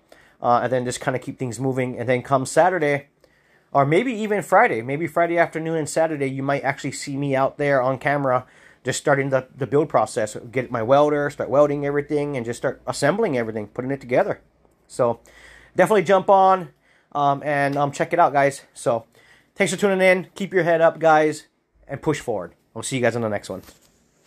uh, 0.42 0.60
and 0.62 0.72
then 0.72 0.84
just 0.84 1.00
kind 1.00 1.16
of 1.16 1.22
keep 1.22 1.38
things 1.38 1.60
moving. 1.60 1.98
And 1.98 2.08
then 2.08 2.22
come 2.22 2.46
Saturday, 2.46 3.06
or 3.72 3.84
maybe 3.84 4.12
even 4.12 4.42
Friday, 4.42 4.82
maybe 4.82 5.06
Friday 5.06 5.38
afternoon 5.38 5.76
and 5.76 5.88
Saturday, 5.88 6.26
you 6.26 6.42
might 6.42 6.62
actually 6.62 6.92
see 6.92 7.16
me 7.16 7.36
out 7.36 7.58
there 7.58 7.82
on 7.82 7.98
camera 7.98 8.46
just 8.84 8.98
starting 8.98 9.30
the, 9.30 9.46
the 9.54 9.66
build 9.66 9.88
process. 9.88 10.36
Get 10.50 10.70
my 10.70 10.82
welder, 10.82 11.28
start 11.30 11.50
welding 11.50 11.84
everything, 11.84 12.36
and 12.36 12.46
just 12.46 12.58
start 12.58 12.80
assembling 12.86 13.36
everything, 13.36 13.68
putting 13.68 13.90
it 13.90 14.00
together. 14.00 14.40
So 14.86 15.20
definitely 15.76 16.04
jump 16.04 16.30
on 16.30 16.70
um, 17.12 17.42
and 17.44 17.76
um, 17.76 17.92
check 17.92 18.12
it 18.12 18.18
out, 18.18 18.32
guys. 18.32 18.62
So 18.72 19.04
thanks 19.54 19.72
for 19.72 19.78
tuning 19.78 20.00
in. 20.00 20.28
Keep 20.34 20.54
your 20.54 20.64
head 20.64 20.80
up, 20.80 20.98
guys, 20.98 21.48
and 21.86 22.00
push 22.00 22.20
forward. 22.20 22.54
We'll 22.72 22.82
see 22.82 22.96
you 22.96 23.02
guys 23.02 23.16
on 23.16 23.22
the 23.22 23.28
next 23.28 23.50
one. 23.50 23.62